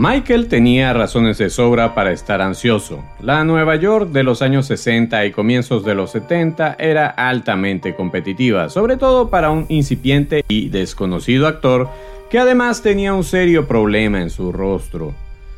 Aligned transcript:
Michael 0.00 0.46
tenía 0.46 0.92
razones 0.92 1.38
de 1.38 1.50
sobra 1.50 1.96
para 1.96 2.12
estar 2.12 2.40
ansioso. 2.40 3.02
La 3.20 3.42
Nueva 3.42 3.74
York 3.74 4.10
de 4.10 4.22
los 4.22 4.42
años 4.42 4.66
60 4.66 5.26
y 5.26 5.32
comienzos 5.32 5.84
de 5.84 5.96
los 5.96 6.12
70 6.12 6.76
era 6.78 7.08
altamente 7.08 7.96
competitiva, 7.96 8.68
sobre 8.68 8.96
todo 8.96 9.28
para 9.28 9.50
un 9.50 9.66
incipiente 9.68 10.44
y 10.46 10.68
desconocido 10.68 11.48
actor 11.48 11.88
que 12.30 12.38
además 12.38 12.80
tenía 12.80 13.12
un 13.12 13.24
serio 13.24 13.66
problema 13.66 14.22
en 14.22 14.30
su 14.30 14.52
rostro. 14.52 15.14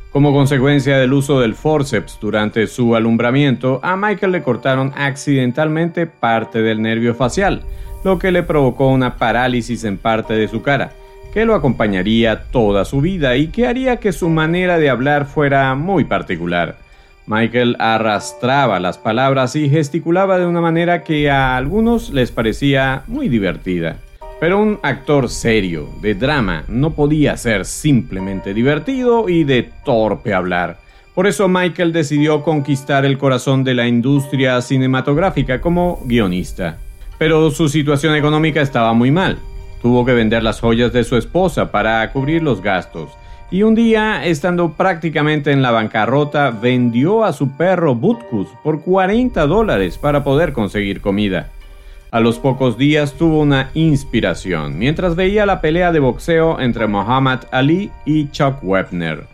Como 0.09 0.33
consecuencia 0.33 0.97
del 0.97 1.13
uso 1.13 1.39
del 1.39 1.53
forceps 1.53 2.17
durante 2.19 2.65
su 2.65 2.95
alumbramiento, 2.95 3.79
a 3.83 3.95
Michael 3.95 4.31
le 4.31 4.41
cortaron 4.41 4.91
accidentalmente 4.95 6.07
parte 6.07 6.63
del 6.63 6.81
nervio 6.81 7.13
facial, 7.13 7.61
lo 8.03 8.17
que 8.17 8.31
le 8.31 8.41
provocó 8.41 8.87
una 8.87 9.17
parálisis 9.17 9.83
en 9.83 9.99
parte 9.99 10.33
de 10.33 10.47
su 10.47 10.63
cara 10.63 10.93
que 11.33 11.45
lo 11.45 11.55
acompañaría 11.55 12.43
toda 12.51 12.85
su 12.85 13.01
vida 13.01 13.37
y 13.37 13.47
que 13.47 13.67
haría 13.67 13.97
que 13.97 14.11
su 14.11 14.29
manera 14.29 14.77
de 14.77 14.89
hablar 14.89 15.25
fuera 15.25 15.73
muy 15.75 16.03
particular. 16.03 16.77
Michael 17.27 17.77
arrastraba 17.79 18.79
las 18.79 18.97
palabras 18.97 19.55
y 19.55 19.69
gesticulaba 19.69 20.37
de 20.37 20.45
una 20.45 20.61
manera 20.61 21.03
que 21.03 21.29
a 21.29 21.55
algunos 21.55 22.09
les 22.09 22.31
parecía 22.31 23.03
muy 23.07 23.29
divertida. 23.29 23.97
Pero 24.39 24.59
un 24.59 24.79
actor 24.81 25.29
serio, 25.29 25.87
de 26.01 26.15
drama, 26.15 26.63
no 26.67 26.93
podía 26.93 27.37
ser 27.37 27.63
simplemente 27.63 28.53
divertido 28.53 29.29
y 29.29 29.43
de 29.43 29.69
torpe 29.85 30.33
hablar. 30.33 30.79
Por 31.13 31.27
eso 31.27 31.47
Michael 31.47 31.93
decidió 31.93 32.41
conquistar 32.41 33.05
el 33.05 33.17
corazón 33.17 33.63
de 33.63 33.75
la 33.75 33.87
industria 33.87 34.59
cinematográfica 34.61 35.61
como 35.61 36.01
guionista. 36.05 36.77
Pero 37.19 37.51
su 37.51 37.69
situación 37.69 38.15
económica 38.15 38.61
estaba 38.61 38.93
muy 38.93 39.11
mal. 39.11 39.37
Tuvo 39.81 40.05
que 40.05 40.13
vender 40.13 40.43
las 40.43 40.59
joyas 40.59 40.93
de 40.93 41.03
su 41.03 41.17
esposa 41.17 41.71
para 41.71 42.11
cubrir 42.11 42.43
los 42.43 42.61
gastos. 42.61 43.11
Y 43.49 43.63
un 43.63 43.75
día, 43.75 44.25
estando 44.25 44.73
prácticamente 44.73 45.51
en 45.51 45.61
la 45.61 45.71
bancarrota, 45.71 46.51
vendió 46.51 47.25
a 47.25 47.33
su 47.33 47.51
perro 47.57 47.95
Butkus 47.95 48.47
por 48.63 48.81
40 48.81 49.45
dólares 49.47 49.97
para 49.97 50.23
poder 50.23 50.53
conseguir 50.53 51.01
comida. 51.01 51.49
A 52.11 52.19
los 52.19 52.39
pocos 52.39 52.77
días 52.77 53.13
tuvo 53.13 53.39
una 53.39 53.69
inspiración 53.73 54.77
mientras 54.77 55.15
veía 55.15 55.45
la 55.45 55.61
pelea 55.61 55.91
de 55.91 55.99
boxeo 55.99 56.59
entre 56.59 56.87
Muhammad 56.87 57.41
Ali 57.51 57.89
y 58.05 58.29
Chuck 58.29 58.61
Webner. 58.61 59.25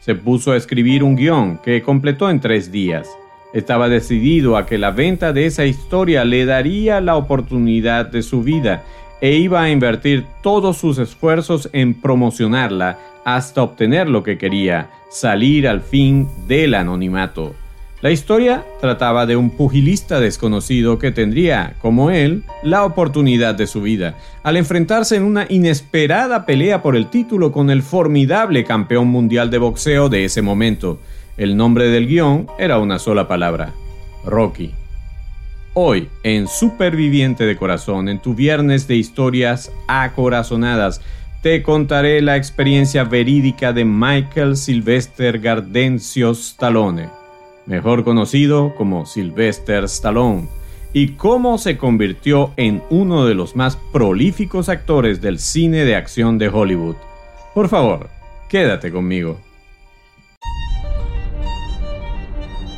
Se 0.00 0.14
puso 0.14 0.52
a 0.52 0.56
escribir 0.56 1.02
un 1.04 1.16
guion 1.16 1.58
que 1.58 1.82
completó 1.82 2.28
en 2.28 2.40
tres 2.40 2.72
días. 2.72 3.08
Estaba 3.54 3.88
decidido 3.88 4.56
a 4.56 4.66
que 4.66 4.78
la 4.78 4.90
venta 4.90 5.32
de 5.32 5.46
esa 5.46 5.64
historia 5.64 6.24
le 6.24 6.44
daría 6.44 7.00
la 7.00 7.16
oportunidad 7.16 8.06
de 8.06 8.22
su 8.22 8.42
vida 8.42 8.82
e 9.24 9.36
iba 9.36 9.62
a 9.62 9.70
invertir 9.70 10.26
todos 10.42 10.76
sus 10.76 10.98
esfuerzos 10.98 11.70
en 11.72 11.94
promocionarla 11.94 12.98
hasta 13.24 13.62
obtener 13.62 14.06
lo 14.06 14.22
que 14.22 14.36
quería, 14.36 14.90
salir 15.10 15.66
al 15.66 15.80
fin 15.80 16.28
del 16.46 16.74
anonimato. 16.74 17.54
La 18.02 18.10
historia 18.10 18.66
trataba 18.82 19.24
de 19.24 19.36
un 19.36 19.48
pugilista 19.48 20.20
desconocido 20.20 20.98
que 20.98 21.10
tendría, 21.10 21.74
como 21.80 22.10
él, 22.10 22.44
la 22.62 22.84
oportunidad 22.84 23.54
de 23.54 23.66
su 23.66 23.80
vida, 23.80 24.14
al 24.42 24.58
enfrentarse 24.58 25.16
en 25.16 25.22
una 25.22 25.46
inesperada 25.48 26.44
pelea 26.44 26.82
por 26.82 26.94
el 26.94 27.06
título 27.06 27.50
con 27.50 27.70
el 27.70 27.82
formidable 27.82 28.64
campeón 28.64 29.08
mundial 29.08 29.48
de 29.50 29.56
boxeo 29.56 30.10
de 30.10 30.26
ese 30.26 30.42
momento. 30.42 30.98
El 31.38 31.56
nombre 31.56 31.88
del 31.88 32.08
guion 32.08 32.46
era 32.58 32.76
una 32.76 32.98
sola 32.98 33.26
palabra, 33.26 33.72
Rocky. 34.26 34.83
Hoy, 35.76 36.08
en 36.22 36.46
Superviviente 36.46 37.44
de 37.46 37.56
Corazón, 37.56 38.08
en 38.08 38.20
tu 38.20 38.32
viernes 38.32 38.86
de 38.86 38.94
historias 38.94 39.72
acorazonadas, 39.88 41.00
te 41.42 41.64
contaré 41.64 42.22
la 42.22 42.36
experiencia 42.36 43.02
verídica 43.02 43.72
de 43.72 43.84
Michael 43.84 44.56
Sylvester 44.56 45.40
Gardencio 45.40 46.30
Stallone, 46.30 47.08
mejor 47.66 48.04
conocido 48.04 48.72
como 48.76 49.04
Sylvester 49.04 49.82
Stallone, 49.82 50.46
y 50.92 51.14
cómo 51.14 51.58
se 51.58 51.76
convirtió 51.76 52.52
en 52.56 52.80
uno 52.88 53.26
de 53.26 53.34
los 53.34 53.56
más 53.56 53.76
prolíficos 53.92 54.68
actores 54.68 55.20
del 55.20 55.40
cine 55.40 55.84
de 55.84 55.96
acción 55.96 56.38
de 56.38 56.50
Hollywood. 56.50 56.94
Por 57.52 57.68
favor, 57.68 58.10
quédate 58.48 58.92
conmigo. 58.92 59.40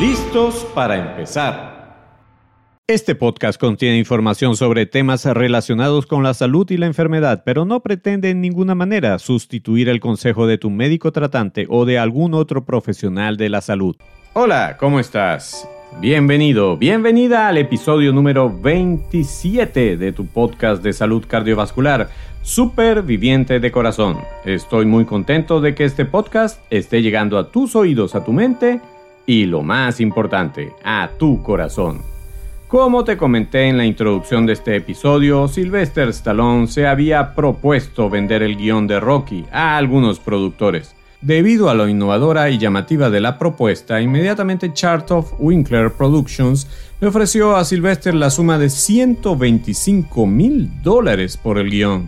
¿Listos 0.00 0.66
para 0.74 0.96
empezar? 0.96 1.72
Este 2.88 3.14
podcast 3.14 3.60
contiene 3.60 3.98
información 3.98 4.56
sobre 4.56 4.86
temas 4.86 5.24
relacionados 5.26 6.06
con 6.06 6.22
la 6.22 6.34
salud 6.34 6.68
y 6.70 6.78
la 6.78 6.86
enfermedad, 6.86 7.42
pero 7.44 7.64
no 7.66 7.80
pretende 7.80 8.30
en 8.30 8.40
ninguna 8.40 8.74
manera 8.74 9.18
sustituir 9.18 9.90
el 9.90 10.00
consejo 10.00 10.46
de 10.46 10.56
tu 10.56 10.70
médico 10.70 11.12
tratante 11.12 11.66
o 11.68 11.84
de 11.84 11.98
algún 11.98 12.32
otro 12.32 12.64
profesional 12.64 13.36
de 13.36 13.50
la 13.50 13.60
salud. 13.60 13.94
Hola, 14.32 14.76
¿cómo 14.80 14.98
estás? 14.98 15.68
Bienvenido, 16.00 16.78
bienvenida 16.78 17.48
al 17.48 17.58
episodio 17.58 18.12
número 18.14 18.50
27 18.50 19.98
de 19.98 20.12
tu 20.12 20.26
podcast 20.26 20.82
de 20.82 20.94
salud 20.94 21.24
cardiovascular, 21.28 22.08
Superviviente 22.40 23.60
de 23.60 23.70
Corazón. 23.70 24.18
Estoy 24.46 24.86
muy 24.86 25.04
contento 25.04 25.60
de 25.60 25.74
que 25.74 25.84
este 25.84 26.06
podcast 26.06 26.60
esté 26.70 27.02
llegando 27.02 27.38
a 27.38 27.52
tus 27.52 27.76
oídos, 27.76 28.14
a 28.14 28.24
tu 28.24 28.32
mente 28.32 28.80
y 29.26 29.46
lo 29.46 29.62
más 29.62 30.00
importante, 30.00 30.72
a 30.84 31.10
tu 31.18 31.42
corazón. 31.42 32.02
Como 32.68 33.04
te 33.04 33.18
comenté 33.18 33.68
en 33.68 33.76
la 33.76 33.84
introducción 33.84 34.46
de 34.46 34.54
este 34.54 34.76
episodio, 34.76 35.46
Sylvester 35.46 36.08
Stallone 36.08 36.68
se 36.68 36.86
había 36.86 37.34
propuesto 37.34 38.08
vender 38.08 38.42
el 38.42 38.56
guion 38.56 38.86
de 38.86 38.98
Rocky 38.98 39.44
a 39.52 39.76
algunos 39.76 40.18
productores. 40.18 40.94
Debido 41.20 41.68
a 41.68 41.74
lo 41.74 41.86
innovadora 41.86 42.50
y 42.50 42.58
llamativa 42.58 43.10
de 43.10 43.20
la 43.20 43.38
propuesta, 43.38 44.00
inmediatamente 44.00 44.72
Chartoff 44.72 45.34
Winkler 45.38 45.92
Productions 45.92 46.66
le 47.00 47.08
ofreció 47.08 47.54
a 47.54 47.64
Sylvester 47.64 48.14
la 48.14 48.30
suma 48.30 48.58
de 48.58 48.70
125 48.70 50.26
mil 50.26 50.70
dólares 50.82 51.36
por 51.36 51.58
el 51.58 51.70
guion. 51.70 52.06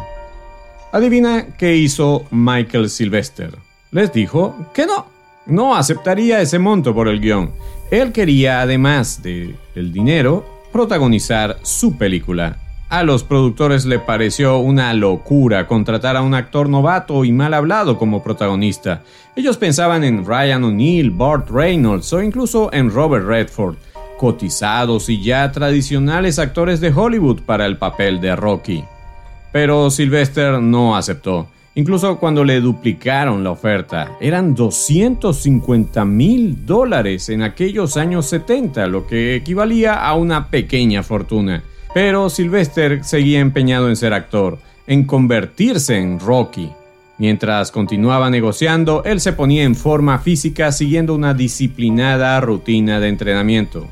Adivina 0.92 1.46
qué 1.58 1.76
hizo 1.76 2.24
Michael 2.30 2.88
Sylvester. 2.88 3.56
Les 3.92 4.12
dijo 4.12 4.56
que 4.72 4.86
no, 4.86 5.13
no 5.46 5.74
aceptaría 5.74 6.40
ese 6.40 6.58
monto 6.58 6.94
por 6.94 7.08
el 7.08 7.20
guion. 7.20 7.52
Él 7.90 8.12
quería, 8.12 8.60
además 8.60 9.22
del 9.22 9.92
dinero, 9.92 10.44
protagonizar 10.72 11.58
su 11.62 11.96
película. 11.96 12.58
A 12.88 13.02
los 13.02 13.24
productores 13.24 13.86
le 13.86 13.98
pareció 13.98 14.58
una 14.58 14.92
locura 14.94 15.66
contratar 15.66 16.16
a 16.16 16.22
un 16.22 16.34
actor 16.34 16.68
novato 16.68 17.24
y 17.24 17.32
mal 17.32 17.54
hablado 17.54 17.98
como 17.98 18.22
protagonista. 18.22 19.02
Ellos 19.34 19.56
pensaban 19.56 20.04
en 20.04 20.24
Ryan 20.24 20.64
O'Neill, 20.64 21.10
Burt 21.10 21.50
Reynolds 21.50 22.12
o 22.12 22.22
incluso 22.22 22.72
en 22.72 22.90
Robert 22.90 23.26
Redford, 23.26 23.76
cotizados 24.18 25.08
y 25.08 25.22
ya 25.22 25.50
tradicionales 25.50 26.38
actores 26.38 26.80
de 26.80 26.92
Hollywood 26.92 27.40
para 27.42 27.66
el 27.66 27.78
papel 27.78 28.20
de 28.20 28.36
Rocky. 28.36 28.84
Pero 29.52 29.90
Sylvester 29.90 30.60
no 30.60 30.96
aceptó. 30.96 31.48
Incluso 31.76 32.18
cuando 32.18 32.44
le 32.44 32.60
duplicaron 32.60 33.42
la 33.42 33.50
oferta, 33.50 34.16
eran 34.20 34.54
250 34.54 36.04
mil 36.04 36.64
dólares 36.64 37.28
en 37.30 37.42
aquellos 37.42 37.96
años 37.96 38.26
70, 38.26 38.86
lo 38.86 39.08
que 39.08 39.34
equivalía 39.34 39.94
a 39.94 40.14
una 40.14 40.50
pequeña 40.50 41.02
fortuna. 41.02 41.64
Pero 41.92 42.30
Sylvester 42.30 43.02
seguía 43.02 43.40
empeñado 43.40 43.88
en 43.88 43.96
ser 43.96 44.14
actor, 44.14 44.58
en 44.86 45.04
convertirse 45.04 45.98
en 45.98 46.20
Rocky. 46.20 46.70
Mientras 47.18 47.72
continuaba 47.72 48.30
negociando, 48.30 49.02
él 49.04 49.20
se 49.20 49.32
ponía 49.32 49.64
en 49.64 49.74
forma 49.74 50.20
física 50.20 50.70
siguiendo 50.70 51.12
una 51.12 51.34
disciplinada 51.34 52.40
rutina 52.40 53.00
de 53.00 53.08
entrenamiento. 53.08 53.88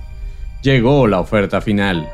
Llegó 0.63 1.09
la 1.09 1.19
oferta 1.19 1.61
final, 1.61 2.09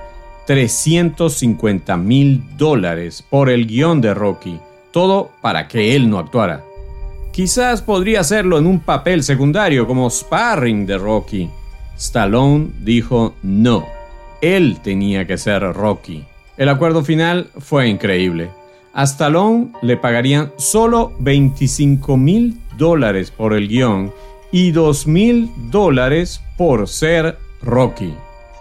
350 0.47 1.97
mil 1.99 2.43
dólares 2.57 3.23
por 3.29 3.51
el 3.51 3.67
guion 3.67 4.01
de 4.01 4.15
Rocky 4.15 4.59
todo 4.91 5.31
para 5.41 5.69
que 5.69 5.95
él 5.95 6.09
no 6.09 6.19
actuara. 6.19 6.65
Quizás 7.33 7.83
podría 7.83 8.21
hacerlo 8.21 8.59
en 8.59 8.67
un 8.67 8.81
papel 8.81 9.23
secundario 9.23 9.87
como 9.87 10.11
sparring 10.11 10.87
de 10.87 10.99
Rocky. 10.99 11.49
Stallone 11.97 12.71
dijo 12.81 13.35
no. 13.43 13.87
Él 14.41 14.79
tenía 14.83 15.27
que 15.27 15.39
ser 15.39 15.63
Rocky. 15.73 16.25
El 16.57 16.69
acuerdo 16.69 17.05
final 17.05 17.51
fue 17.59 17.89
increíble. 17.89 18.51
A 18.93 19.05
Stallone 19.05 19.73
le 19.83 19.97
pagarían 19.97 20.53
solo 20.57 21.13
25 21.21 22.17
mil 22.17 22.59
dólares 22.77 23.31
por 23.31 23.53
el 23.53 23.69
guion 23.69 24.13
y 24.51 24.73
2 24.73 25.07
mil 25.07 25.51
dólares 25.71 26.41
por 26.57 26.89
ser 26.89 27.39
Rocky. 27.63 28.13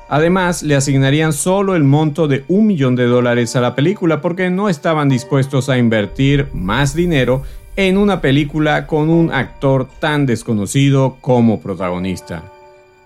Además, 0.09 0.63
le 0.63 0.75
asignarían 0.75 1.33
solo 1.33 1.75
el 1.75 1.83
monto 1.83 2.27
de 2.27 2.45
un 2.47 2.65
millón 2.65 2.95
de 2.95 3.05
dólares 3.05 3.55
a 3.55 3.61
la 3.61 3.75
película 3.75 4.21
porque 4.21 4.49
no 4.49 4.69
estaban 4.69 5.09
dispuestos 5.09 5.67
a 5.67 5.77
invertir 5.77 6.47
más 6.53 6.95
dinero 6.95 7.43
en 7.75 7.97
una 7.97 8.21
película 8.21 8.87
con 8.87 9.09
un 9.09 9.31
actor 9.31 9.87
tan 9.99 10.25
desconocido 10.25 11.17
como 11.19 11.59
protagonista. 11.59 12.43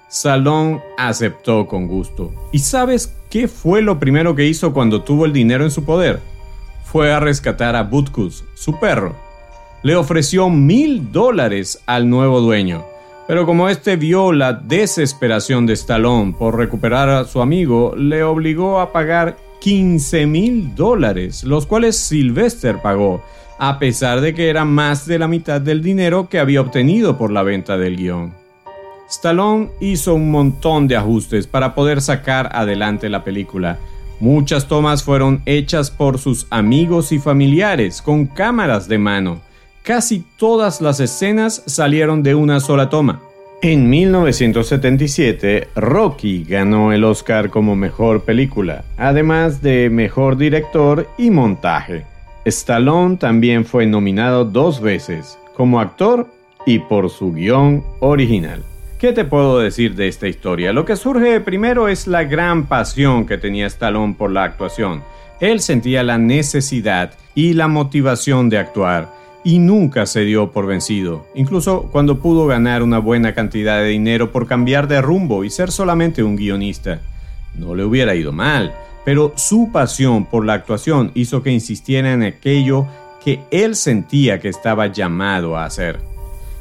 Salón 0.08 0.80
aceptó 0.98 1.68
con 1.68 1.88
gusto. 1.88 2.32
¿Y 2.52 2.60
sabes 2.60 3.16
qué 3.30 3.48
fue 3.48 3.82
lo 3.82 4.00
primero 4.00 4.36
que 4.36 4.46
hizo 4.46 4.72
cuando 4.72 5.02
tuvo 5.02 5.26
el 5.26 5.34
dinero 5.34 5.64
en 5.64 5.72
su 5.72 5.84
poder? 5.84 6.20
Fue 6.86 7.12
a 7.12 7.20
rescatar 7.20 7.76
a 7.76 7.84
Butkus, 7.84 8.44
su 8.54 8.80
perro. 8.80 9.16
Le 9.82 9.96
ofreció 9.96 10.50
mil 10.50 11.12
dólares 11.12 11.82
al 11.88 12.10
nuevo 12.10 12.42
dueño 12.42 12.91
pero 13.28 13.46
como 13.46 13.70
este 13.70 13.96
vio 13.96 14.34
la 14.34 14.54
desesperación 14.54 15.66
de 15.66 15.74
Stallone 15.74 16.34
por 16.38 16.58
recuperar 16.58 17.10
a 17.10 17.26
su 17.26 17.42
amigo, 17.42 17.94
le 17.96 18.24
obligó 18.24 18.80
a 18.80 18.92
pagar 18.92 19.38
15 19.62 20.26
mil 20.26 20.76
dólares, 20.76 21.44
los 21.44 21.66
cuales 21.66 21.96
Sylvester 21.98 22.82
pagó, 22.82 23.24
a 23.60 23.78
pesar 23.78 24.22
de 24.22 24.34
que 24.34 24.50
era 24.50 24.66
más 24.66 25.06
de 25.06 25.20
la 25.20 25.28
mitad 25.28 25.62
del 25.62 25.84
dinero 25.84 26.30
que 26.30 26.40
había 26.40 26.62
obtenido 26.62 27.18
por 27.18 27.32
la 27.32 27.44
venta 27.44 27.78
del 27.78 27.96
guion. 27.96 28.34
Stallone 29.08 29.70
hizo 29.82 30.16
un 30.16 30.32
montón 30.32 30.88
de 30.88 30.96
ajustes 30.96 31.46
para 31.46 31.76
poder 31.76 32.02
sacar 32.02 32.50
adelante 32.54 33.10
la 33.10 33.24
película. 33.24 33.78
Muchas 34.20 34.68
tomas 34.68 35.04
fueron 35.04 35.42
hechas 35.46 35.92
por 35.92 36.18
sus 36.18 36.48
amigos 36.50 37.12
y 37.12 37.20
familiares 37.20 38.02
con 38.02 38.26
cámaras 38.26 38.88
de 38.88 38.98
mano 38.98 39.42
casi 39.84 40.24
todas 40.38 40.82
las 40.82 41.00
escenas 41.00 41.64
salieron 41.66 42.24
de 42.24 42.36
una 42.36 42.60
sola 42.60 42.90
toma. 42.90 43.22
En 43.64 43.90
1977, 43.90 45.68
Rocky 45.76 46.44
ganó 46.44 46.94
el 46.94 47.04
Oscar 47.04 47.52
como 47.52 47.76
mejor 47.76 48.24
película, 48.24 48.84
además 48.98 49.62
de 49.62 49.90
mejor 49.92 50.36
director 50.38 51.08
y 51.18 51.30
montaje. 51.30 52.06
Stallone 52.44 53.18
también 53.18 53.66
fue 53.66 53.86
nominado 53.86 54.46
dos 54.46 54.82
veces, 54.82 55.38
como 55.56 55.80
actor 55.80 56.28
y 56.66 56.80
por 56.80 57.12
su 57.12 57.34
guion 57.34 57.84
original. 58.00 58.64
¿Qué 58.98 59.14
te 59.14 59.26
puedo 59.26 59.60
decir 59.60 59.94
de 59.94 60.08
esta 60.08 60.28
historia? 60.28 60.74
Lo 60.74 60.86
que 60.86 60.96
surge 60.96 61.40
primero 61.40 61.88
es 61.88 62.08
la 62.08 62.24
gran 62.24 62.66
pasión 62.66 63.28
que 63.28 63.38
tenía 63.38 63.68
Stallone 63.68 64.16
por 64.18 64.32
la 64.32 64.44
actuación. 64.44 65.04
Él 65.40 65.60
sentía 65.60 66.04
la 66.04 66.18
necesidad 66.18 67.14
y 67.36 67.54
la 67.54 67.68
motivación 67.68 68.50
de 68.50 68.58
actuar 68.58 69.21
y 69.44 69.60
nunca 69.60 70.06
se 70.06 70.22
dio 70.22 70.52
por 70.52 70.68
vencido, 70.68 71.26
incluso 71.34 71.90
cuando 71.92 72.20
pudo 72.20 72.46
ganar 72.46 72.84
una 72.84 73.00
buena 73.00 73.34
cantidad 73.34 73.80
de 73.80 73.88
dinero 73.88 74.32
por 74.32 74.48
cambiar 74.48 74.88
de 74.88 75.02
rumbo 75.02 75.44
y 75.44 75.50
ser 75.50 75.72
solamente 75.72 76.24
un 76.24 76.36
guionista. 76.36 77.02
No 77.56 77.76
le 77.76 77.84
hubiera 77.84 78.16
ido 78.16 78.32
mal, 78.32 78.74
pero 79.04 79.34
su 79.36 79.72
pasión 79.72 80.26
por 80.26 80.46
la 80.46 80.54
actuación 80.54 81.12
hizo 81.16 81.42
que 81.42 81.52
insistiera 81.52 82.14
en 82.14 82.24
aquello 82.24 82.88
que 83.24 83.42
él 83.52 83.76
sentía 83.76 84.40
que 84.40 84.50
estaba 84.50 84.88
llamado 84.88 85.58
a 85.58 85.66
hacer. 85.66 86.00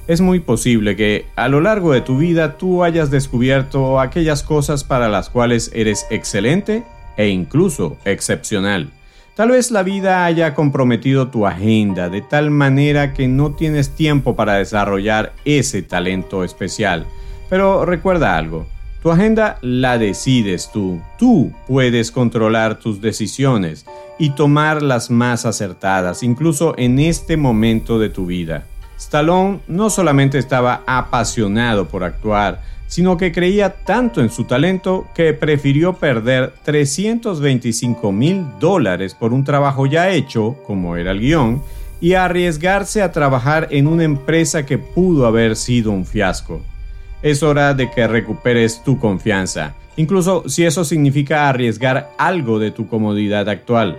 Es 0.09 0.21
muy 0.21 0.41
posible 0.41 0.97
que 0.97 1.27
a 1.37 1.49
lo 1.49 1.61
largo 1.61 1.93
de 1.93 2.01
tu 2.01 2.19
vida 2.19 2.57
tú 2.59 2.83
hayas 2.83 3.11
descubierto 3.11 4.01
aquellas 4.01 4.43
cosas 4.43 4.83
para 4.83 5.09
las 5.09 5.31
cuales 5.31 5.71
eres 5.75 6.07
excelente 6.11 6.83
e 7.17 7.29
incluso 7.29 7.97
excepcional. 8.05 8.91
Tal 9.41 9.53
vez 9.53 9.71
la 9.71 9.83
vida 9.83 10.27
haya 10.27 10.55
comprometido 10.55 11.29
tu 11.29 11.47
agenda 11.47 12.11
de 12.11 12.21
tal 12.21 12.51
manera 12.51 13.15
que 13.15 13.27
no 13.27 13.53
tienes 13.53 13.89
tiempo 13.89 14.37
para 14.37 14.57
desarrollar 14.57 15.33
ese 15.47 15.81
talento 15.81 16.45
especial. 16.45 17.07
Pero 17.49 17.87
recuerda 17.87 18.37
algo, 18.37 18.67
tu 19.03 19.11
agenda 19.11 19.57
la 19.63 19.97
decides 19.97 20.71
tú. 20.71 21.01
Tú 21.19 21.55
puedes 21.67 22.11
controlar 22.11 22.81
tus 22.81 23.01
decisiones 23.01 23.87
y 24.19 24.29
tomar 24.29 24.83
las 24.83 25.11
más 25.11 25.47
acertadas, 25.47 26.23
incluso 26.23 26.75
en 26.77 26.99
este 26.99 27.39
momento 27.39 27.99
de 27.99 28.11
tu 28.11 28.27
vida. 28.27 28.67
Stallone 28.99 29.61
no 29.69 29.89
solamente 29.89 30.37
estaba 30.37 30.83
apasionado 30.87 31.89
por 31.89 32.05
actuar, 32.05 32.61
sino 32.91 33.17
que 33.17 33.31
creía 33.31 33.85
tanto 33.85 34.21
en 34.21 34.31
su 34.31 34.45
talento 34.45 35.07
que 35.15 35.33
prefirió 35.33 35.93
perder 35.93 36.55
325 36.65 38.11
mil 38.11 38.45
dólares 38.59 39.15
por 39.15 39.33
un 39.33 39.45
trabajo 39.45 39.87
ya 39.87 40.11
hecho, 40.11 40.57
como 40.67 40.97
era 40.97 41.13
el 41.13 41.21
guion, 41.21 41.63
y 42.01 42.15
arriesgarse 42.15 43.01
a 43.01 43.13
trabajar 43.13 43.69
en 43.71 43.87
una 43.87 44.03
empresa 44.03 44.67
que 44.67 44.77
pudo 44.77 45.27
haber 45.27 45.55
sido 45.55 45.93
un 45.93 46.05
fiasco. 46.05 46.63
Es 47.23 47.45
hora 47.45 47.75
de 47.75 47.93
que 47.93 48.09
recuperes 48.09 48.83
tu 48.83 48.99
confianza, 48.99 49.77
incluso 49.97 50.49
si 50.49 50.65
eso 50.65 50.85
significa 50.85 51.49
arriesgar 51.49 52.11
algo 52.19 52.59
de 52.59 52.73
tu 52.73 52.89
comodidad 52.89 53.49
actual. 53.49 53.99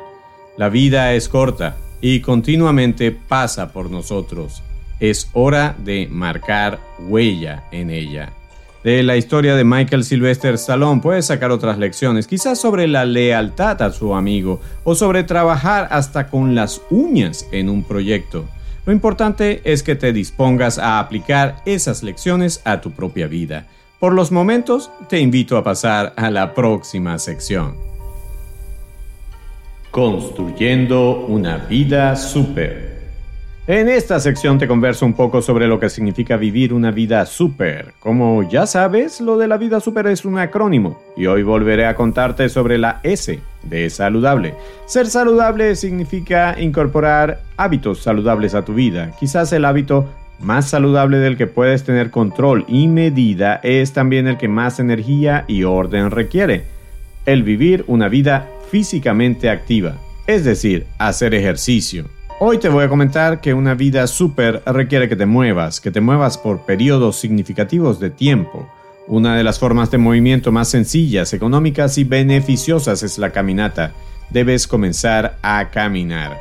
La 0.57 0.67
vida 0.67 1.13
es 1.13 1.29
corta 1.29 1.77
y 2.01 2.19
continuamente 2.19 3.13
pasa 3.13 3.71
por 3.71 3.89
nosotros. 3.89 4.61
Es 4.99 5.29
hora 5.31 5.77
de 5.81 6.09
marcar 6.11 6.77
huella 6.99 7.63
en 7.71 7.89
ella 7.89 8.33
de 8.83 9.03
la 9.03 9.15
historia 9.15 9.55
de 9.55 9.63
Michael 9.63 10.03
Sylvester 10.03 10.55
Stallone 10.55 11.01
puedes 11.01 11.27
sacar 11.27 11.51
otras 11.51 11.77
lecciones, 11.77 12.27
quizás 12.27 12.59
sobre 12.59 12.87
la 12.87 13.05
lealtad 13.05 13.81
a 13.81 13.91
su 13.91 14.15
amigo 14.15 14.59
o 14.83 14.95
sobre 14.95 15.23
trabajar 15.23 15.87
hasta 15.91 16.27
con 16.27 16.55
las 16.55 16.81
uñas 16.89 17.47
en 17.51 17.69
un 17.69 17.83
proyecto. 17.83 18.45
Lo 18.85 18.91
importante 18.91 19.61
es 19.63 19.83
que 19.83 19.95
te 19.95 20.11
dispongas 20.11 20.79
a 20.79 20.99
aplicar 20.99 21.57
esas 21.65 22.01
lecciones 22.01 22.61
a 22.65 22.81
tu 22.81 22.91
propia 22.91 23.27
vida. 23.27 23.67
Por 23.99 24.13
los 24.13 24.31
momentos, 24.31 24.89
te 25.07 25.19
invito 25.19 25.57
a 25.57 25.63
pasar 25.63 26.13
a 26.17 26.31
la 26.31 26.55
próxima 26.55 27.19
sección. 27.19 27.75
Construyendo 29.91 31.25
una 31.27 31.57
vida 31.57 32.15
super. 32.15 32.90
En 33.67 33.89
esta 33.89 34.19
sección 34.19 34.57
te 34.57 34.67
converso 34.67 35.05
un 35.05 35.13
poco 35.13 35.39
sobre 35.39 35.67
lo 35.67 35.79
que 35.79 35.87
significa 35.87 36.35
vivir 36.35 36.73
una 36.73 36.89
vida 36.89 37.23
súper. 37.27 37.93
Como 37.99 38.41
ya 38.49 38.65
sabes, 38.65 39.21
lo 39.21 39.37
de 39.37 39.47
la 39.47 39.57
vida 39.57 39.79
súper 39.79 40.07
es 40.07 40.25
un 40.25 40.39
acrónimo 40.39 40.99
y 41.15 41.27
hoy 41.27 41.43
volveré 41.43 41.85
a 41.85 41.93
contarte 41.93 42.49
sobre 42.49 42.79
la 42.79 43.01
S 43.03 43.39
de 43.61 43.89
saludable. 43.91 44.55
Ser 44.87 45.05
saludable 45.05 45.75
significa 45.75 46.59
incorporar 46.59 47.43
hábitos 47.55 47.99
saludables 47.99 48.55
a 48.55 48.65
tu 48.65 48.73
vida. 48.73 49.11
Quizás 49.19 49.53
el 49.53 49.65
hábito 49.65 50.09
más 50.39 50.67
saludable 50.67 51.19
del 51.19 51.37
que 51.37 51.45
puedes 51.45 51.83
tener 51.83 52.09
control 52.09 52.65
y 52.67 52.87
medida 52.87 53.59
es 53.61 53.93
también 53.93 54.27
el 54.27 54.39
que 54.39 54.47
más 54.47 54.79
energía 54.79 55.45
y 55.47 55.65
orden 55.65 56.09
requiere. 56.09 56.63
El 57.27 57.43
vivir 57.43 57.85
una 57.85 58.09
vida 58.09 58.49
físicamente 58.71 59.51
activa, 59.51 59.97
es 60.25 60.45
decir, 60.45 60.87
hacer 60.97 61.35
ejercicio 61.35 62.05
Hoy 62.43 62.57
te 62.57 62.69
voy 62.69 62.83
a 62.83 62.89
comentar 62.89 63.39
que 63.39 63.53
una 63.53 63.75
vida 63.75 64.07
súper 64.07 64.63
requiere 64.65 65.07
que 65.07 65.15
te 65.15 65.27
muevas, 65.27 65.79
que 65.79 65.91
te 65.91 66.01
muevas 66.01 66.39
por 66.39 66.61
periodos 66.61 67.17
significativos 67.17 67.99
de 67.99 68.09
tiempo. 68.09 68.67
Una 69.05 69.35
de 69.35 69.43
las 69.43 69.59
formas 69.59 69.91
de 69.91 69.99
movimiento 69.99 70.51
más 70.51 70.67
sencillas, 70.67 71.33
económicas 71.33 71.99
y 71.99 72.03
beneficiosas 72.03 73.03
es 73.03 73.19
la 73.19 73.29
caminata. 73.29 73.91
Debes 74.31 74.65
comenzar 74.65 75.37
a 75.43 75.69
caminar. 75.69 76.35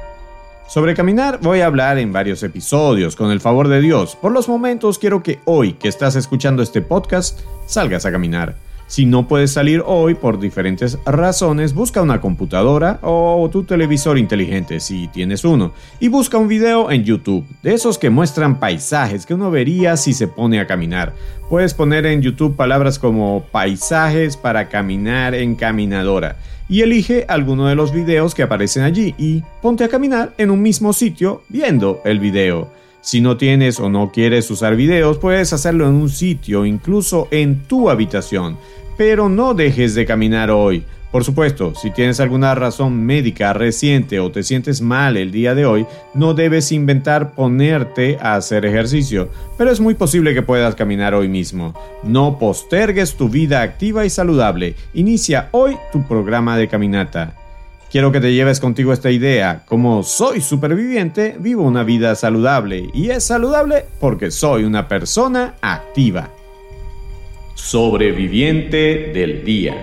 Sobre 0.67 0.95
caminar 0.95 1.39
voy 1.43 1.61
a 1.61 1.67
hablar 1.67 1.99
en 1.99 2.15
varios 2.15 2.43
episodios, 2.43 3.15
con 3.15 3.31
el 3.31 3.43
favor 3.43 3.69
de 3.69 3.83
Dios. 3.83 4.17
Por 4.17 4.33
los 4.33 4.49
momentos 4.49 4.99
quiero 4.99 5.23
que 5.23 5.41
hoy 5.45 5.75
que 5.75 5.89
estás 5.89 6.17
escuchando 6.17 6.63
este 6.63 6.81
podcast, 6.81 7.41
salgas 7.67 8.07
a 8.07 8.11
caminar. 8.11 8.57
Si 8.91 9.07
no 9.07 9.29
puedes 9.29 9.53
salir 9.53 9.85
hoy 9.87 10.17
por 10.17 10.41
diferentes 10.41 10.99
razones, 11.07 11.75
busca 11.75 12.03
una 12.03 12.21
computadora 12.21 12.99
o 13.03 13.49
tu 13.49 13.63
televisor 13.63 14.19
inteligente 14.19 14.81
si 14.81 15.07
tienes 15.07 15.45
uno 15.45 15.73
y 16.01 16.09
busca 16.09 16.39
un 16.39 16.49
video 16.49 16.91
en 16.91 17.05
YouTube, 17.05 17.47
de 17.63 17.75
esos 17.75 17.99
que 17.99 18.11
muestran 18.11 18.59
paisajes 18.59 19.27
que 19.27 19.35
uno 19.35 19.53
vería 19.53 19.97
si 19.97 20.13
se 20.13 20.27
pone 20.27 20.59
a 20.59 20.67
caminar. 20.67 21.15
Puedes 21.49 21.73
poner 21.73 22.05
en 22.05 22.21
YouTube 22.21 22.57
palabras 22.57 22.99
como 22.99 23.45
paisajes 23.53 24.37
para 24.37 24.69
caminar 24.69 25.37
en 25.37 25.55
caminadora 25.55 26.35
y 26.69 26.81
elige 26.81 27.27
alguno 27.29 27.69
de 27.69 27.77
los 27.77 27.93
videos 27.93 28.35
que 28.35 28.43
aparecen 28.43 28.83
allí 28.83 29.15
y 29.17 29.45
ponte 29.63 29.85
a 29.85 29.89
caminar 29.89 30.35
en 30.37 30.51
un 30.51 30.63
mismo 30.63 30.93
sitio 30.93 31.45
viendo 31.49 32.01
el 32.05 32.19
video. 32.19 32.73
Si 33.01 33.21
no 33.21 33.37
tienes 33.37 33.81
o 33.81 33.89
no 33.89 34.13
quieres 34.13 34.51
usar 34.51 34.77
videos, 34.77 35.19
puedes 35.19 35.53
hacerlo 35.53 35.89
en 35.89 35.95
un 35.95 36.11
sitio, 36.11 36.67
incluso 36.67 37.29
en 37.31 37.63
tu 37.63 37.91
habitación 37.91 38.57
pero 39.01 39.31
no 39.31 39.55
dejes 39.55 39.95
de 39.95 40.05
caminar 40.05 40.51
hoy. 40.51 40.85
Por 41.11 41.25
supuesto, 41.25 41.75
si 41.75 41.91
tienes 41.91 42.21
alguna 42.21 42.55
razón 42.55 43.03
médica 43.03 43.55
reciente 43.55 44.21
o 44.21 44.31
te 44.31 44.43
sientes 44.43 44.83
mal 44.83 45.17
el 45.17 45.33
día 45.33 45.55
de 45.55 45.65
hoy, 45.65 45.87
no 46.13 46.35
debes 46.35 46.71
inventar 46.71 47.33
ponerte 47.33 48.19
a 48.21 48.35
hacer 48.35 48.67
ejercicio, 48.67 49.31
pero 49.57 49.71
es 49.71 49.81
muy 49.81 49.95
posible 49.95 50.35
que 50.35 50.43
puedas 50.43 50.75
caminar 50.75 51.15
hoy 51.15 51.29
mismo. 51.29 51.73
No 52.03 52.39
postergues 52.39 53.15
tu 53.15 53.31
vida 53.31 53.63
activa 53.63 54.05
y 54.05 54.11
saludable. 54.11 54.75
Inicia 54.93 55.49
hoy 55.53 55.79
tu 55.93 56.07
programa 56.07 56.59
de 56.59 56.69
caminata. 56.69 57.40
Quiero 57.91 58.13
que 58.13 58.21
te 58.21 58.33
lleves 58.33 58.61
contigo 58.61 58.93
esta 58.93 59.11
idea. 59.11 59.65
Como 59.67 60.05
soy 60.05 60.41
superviviente, 60.41 61.35
vivo 61.41 61.65
una 61.65 61.83
vida 61.83 62.15
saludable. 62.15 62.89
Y 62.95 63.11
es 63.11 63.25
saludable 63.25 63.85
porque 63.99 64.31
soy 64.31 64.63
una 64.63 64.87
persona 64.87 65.57
activa. 65.61 66.31
Sobreviviente 67.55 69.11
del 69.13 69.45
día. 69.45 69.75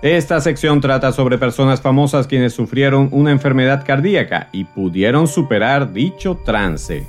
Esta 0.00 0.40
sección 0.40 0.80
trata 0.80 1.12
sobre 1.12 1.36
personas 1.36 1.82
famosas 1.82 2.26
quienes 2.26 2.54
sufrieron 2.54 3.10
una 3.12 3.30
enfermedad 3.30 3.84
cardíaca 3.86 4.48
y 4.50 4.64
pudieron 4.64 5.28
superar 5.28 5.92
dicho 5.92 6.40
trance. 6.46 7.04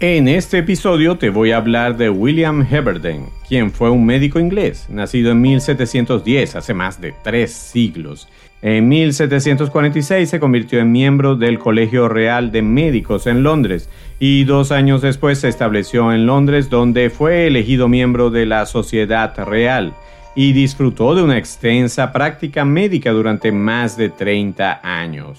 En 0.00 0.26
este 0.26 0.58
episodio 0.58 1.16
te 1.16 1.30
voy 1.30 1.52
a 1.52 1.58
hablar 1.58 1.96
de 1.96 2.10
William 2.10 2.66
Heberden, 2.68 3.26
quien 3.48 3.70
fue 3.70 3.90
un 3.90 4.04
médico 4.04 4.40
inglés, 4.40 4.86
nacido 4.88 5.30
en 5.30 5.40
1710, 5.42 6.56
hace 6.56 6.74
más 6.74 7.00
de 7.00 7.14
tres 7.22 7.52
siglos. 7.52 8.26
En 8.62 8.88
1746 8.88 10.28
se 10.28 10.38
convirtió 10.38 10.80
en 10.80 10.92
miembro 10.92 11.34
del 11.34 11.58
Colegio 11.58 12.08
Real 12.08 12.52
de 12.52 12.60
Médicos 12.60 13.26
en 13.26 13.42
Londres 13.42 13.88
y 14.18 14.44
dos 14.44 14.70
años 14.70 15.00
después 15.00 15.38
se 15.40 15.48
estableció 15.48 16.12
en 16.12 16.26
Londres 16.26 16.68
donde 16.68 17.08
fue 17.08 17.46
elegido 17.46 17.88
miembro 17.88 18.28
de 18.30 18.44
la 18.44 18.66
Sociedad 18.66 19.34
Real 19.46 19.94
y 20.34 20.52
disfrutó 20.52 21.14
de 21.14 21.22
una 21.22 21.38
extensa 21.38 22.12
práctica 22.12 22.66
médica 22.66 23.12
durante 23.12 23.50
más 23.50 23.96
de 23.96 24.10
30 24.10 24.80
años. 24.82 25.38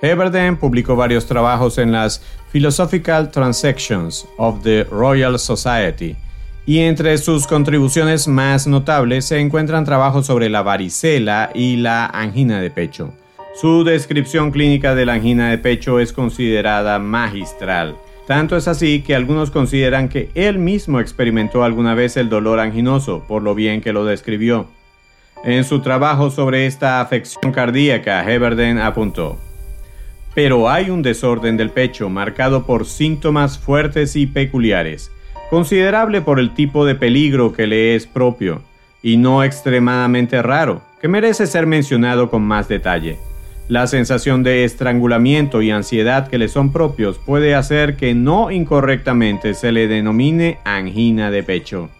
Heberden 0.00 0.56
publicó 0.56 0.94
varios 0.94 1.26
trabajos 1.26 1.78
en 1.78 1.90
las 1.90 2.22
Philosophical 2.52 3.30
Transactions 3.30 4.26
of 4.36 4.62
the 4.62 4.84
Royal 4.84 5.38
Society, 5.38 6.16
y 6.64 6.78
entre 6.80 7.18
sus 7.18 7.46
contribuciones 7.46 8.28
más 8.28 8.66
notables 8.66 9.24
se 9.24 9.40
encuentran 9.40 9.84
trabajos 9.84 10.26
sobre 10.26 10.48
la 10.48 10.62
varicela 10.62 11.50
y 11.54 11.76
la 11.76 12.06
angina 12.06 12.60
de 12.60 12.70
pecho. 12.70 13.12
Su 13.54 13.84
descripción 13.84 14.50
clínica 14.50 14.94
de 14.94 15.04
la 15.04 15.14
angina 15.14 15.50
de 15.50 15.58
pecho 15.58 16.00
es 16.00 16.12
considerada 16.12 16.98
magistral. 16.98 17.96
Tanto 18.26 18.56
es 18.56 18.68
así 18.68 19.02
que 19.02 19.14
algunos 19.14 19.50
consideran 19.50 20.08
que 20.08 20.30
él 20.34 20.58
mismo 20.58 21.00
experimentó 21.00 21.64
alguna 21.64 21.94
vez 21.94 22.16
el 22.16 22.28
dolor 22.28 22.60
anginoso, 22.60 23.24
por 23.26 23.42
lo 23.42 23.54
bien 23.54 23.80
que 23.80 23.92
lo 23.92 24.04
describió. 24.04 24.68
En 25.44 25.64
su 25.64 25.80
trabajo 25.80 26.30
sobre 26.30 26.66
esta 26.66 27.00
afección 27.00 27.52
cardíaca, 27.52 28.24
Heberden 28.30 28.78
apuntó, 28.78 29.38
pero 30.34 30.70
hay 30.70 30.88
un 30.88 31.02
desorden 31.02 31.56
del 31.56 31.70
pecho 31.70 32.08
marcado 32.08 32.64
por 32.64 32.86
síntomas 32.86 33.58
fuertes 33.58 34.14
y 34.16 34.26
peculiares, 34.26 35.10
considerable 35.52 36.22
por 36.22 36.40
el 36.40 36.54
tipo 36.54 36.86
de 36.86 36.94
peligro 36.94 37.52
que 37.52 37.66
le 37.66 37.94
es 37.94 38.06
propio, 38.06 38.62
y 39.02 39.18
no 39.18 39.44
extremadamente 39.44 40.40
raro, 40.40 40.80
que 40.98 41.08
merece 41.08 41.46
ser 41.46 41.66
mencionado 41.66 42.30
con 42.30 42.40
más 42.40 42.68
detalle. 42.68 43.18
La 43.68 43.86
sensación 43.86 44.42
de 44.42 44.64
estrangulamiento 44.64 45.60
y 45.60 45.70
ansiedad 45.70 46.28
que 46.28 46.38
le 46.38 46.48
son 46.48 46.72
propios 46.72 47.18
puede 47.18 47.54
hacer 47.54 47.96
que 47.96 48.14
no 48.14 48.50
incorrectamente 48.50 49.52
se 49.52 49.72
le 49.72 49.88
denomine 49.88 50.56
angina 50.64 51.30
de 51.30 51.42
pecho. 51.42 51.90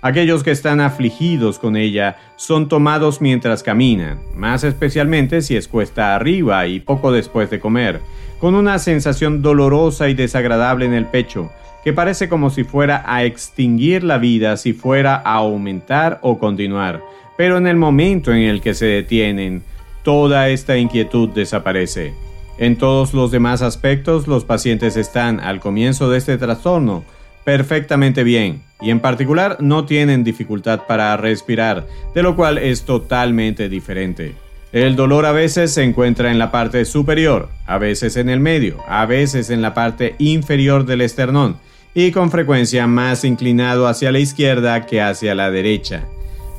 Aquellos 0.00 0.44
que 0.44 0.52
están 0.52 0.80
afligidos 0.80 1.58
con 1.58 1.76
ella 1.76 2.16
son 2.36 2.68
tomados 2.68 3.20
mientras 3.20 3.64
caminan, 3.64 4.20
más 4.34 4.62
especialmente 4.62 5.42
si 5.42 5.56
es 5.56 5.66
cuesta 5.66 6.14
arriba 6.14 6.66
y 6.68 6.78
poco 6.78 7.10
después 7.10 7.50
de 7.50 7.58
comer, 7.58 8.00
con 8.38 8.54
una 8.54 8.78
sensación 8.78 9.42
dolorosa 9.42 10.08
y 10.08 10.14
desagradable 10.14 10.84
en 10.84 10.92
el 10.92 11.06
pecho, 11.06 11.50
que 11.82 11.92
parece 11.92 12.28
como 12.28 12.50
si 12.50 12.62
fuera 12.62 13.02
a 13.06 13.24
extinguir 13.24 14.04
la 14.04 14.18
vida 14.18 14.56
si 14.56 14.72
fuera 14.72 15.16
a 15.16 15.34
aumentar 15.34 16.20
o 16.22 16.38
continuar, 16.38 17.02
pero 17.36 17.58
en 17.58 17.66
el 17.66 17.76
momento 17.76 18.32
en 18.32 18.42
el 18.42 18.60
que 18.60 18.74
se 18.74 18.86
detienen, 18.86 19.64
toda 20.04 20.48
esta 20.48 20.76
inquietud 20.76 21.30
desaparece. 21.30 22.14
En 22.58 22.76
todos 22.76 23.14
los 23.14 23.30
demás 23.30 23.62
aspectos, 23.62 24.26
los 24.26 24.44
pacientes 24.44 24.96
están, 24.96 25.40
al 25.40 25.60
comienzo 25.60 26.10
de 26.10 26.18
este 26.18 26.38
trastorno, 26.38 27.04
perfectamente 27.48 28.24
bien, 28.24 28.60
y 28.78 28.90
en 28.90 29.00
particular 29.00 29.56
no 29.60 29.86
tienen 29.86 30.22
dificultad 30.22 30.80
para 30.86 31.16
respirar, 31.16 31.86
de 32.14 32.22
lo 32.22 32.36
cual 32.36 32.58
es 32.58 32.82
totalmente 32.82 33.70
diferente. 33.70 34.34
El 34.70 34.96
dolor 34.96 35.24
a 35.24 35.32
veces 35.32 35.72
se 35.72 35.82
encuentra 35.82 36.30
en 36.30 36.38
la 36.38 36.50
parte 36.50 36.84
superior, 36.84 37.48
a 37.64 37.78
veces 37.78 38.18
en 38.18 38.28
el 38.28 38.38
medio, 38.38 38.76
a 38.86 39.06
veces 39.06 39.48
en 39.48 39.62
la 39.62 39.72
parte 39.72 40.14
inferior 40.18 40.84
del 40.84 41.00
esternón, 41.00 41.56
y 41.94 42.10
con 42.10 42.30
frecuencia 42.30 42.86
más 42.86 43.24
inclinado 43.24 43.88
hacia 43.88 44.12
la 44.12 44.18
izquierda 44.18 44.84
que 44.84 45.00
hacia 45.00 45.34
la 45.34 45.50
derecha. 45.50 46.04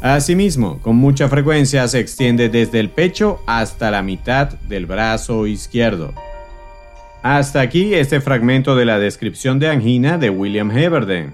Asimismo, 0.01 0.79
con 0.81 0.95
mucha 0.95 1.29
frecuencia 1.29 1.87
se 1.87 1.99
extiende 1.99 2.49
desde 2.49 2.79
el 2.79 2.89
pecho 2.89 3.43
hasta 3.45 3.91
la 3.91 4.01
mitad 4.01 4.53
del 4.67 4.87
brazo 4.87 5.45
izquierdo. 5.45 6.15
Hasta 7.21 7.59
aquí 7.59 7.95
este 7.95 8.21
fragmento 8.21 8.77
de 8.77 8.85
la 8.85 8.97
descripción 8.97 9.59
de 9.59 9.67
angina 9.67 10.17
de 10.17 10.29
William 10.29 10.71
Heberden. 10.71 11.33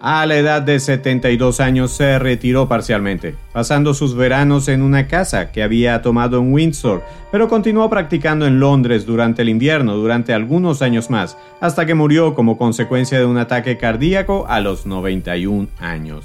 A 0.00 0.24
la 0.24 0.36
edad 0.36 0.62
de 0.62 0.80
72 0.80 1.60
años 1.60 1.90
se 1.90 2.18
retiró 2.18 2.66
parcialmente, 2.66 3.34
pasando 3.52 3.92
sus 3.92 4.14
veranos 4.14 4.68
en 4.68 4.80
una 4.80 5.06
casa 5.06 5.52
que 5.52 5.62
había 5.62 6.00
tomado 6.00 6.38
en 6.38 6.52
Windsor, 6.52 7.02
pero 7.30 7.48
continuó 7.48 7.90
practicando 7.90 8.46
en 8.46 8.58
Londres 8.58 9.04
durante 9.04 9.42
el 9.42 9.50
invierno 9.50 9.96
durante 9.96 10.32
algunos 10.32 10.80
años 10.80 11.10
más, 11.10 11.36
hasta 11.60 11.84
que 11.84 11.94
murió 11.94 12.34
como 12.34 12.56
consecuencia 12.56 13.18
de 13.18 13.26
un 13.26 13.36
ataque 13.36 13.76
cardíaco 13.76 14.46
a 14.48 14.60
los 14.60 14.86
91 14.86 15.68
años. 15.78 16.24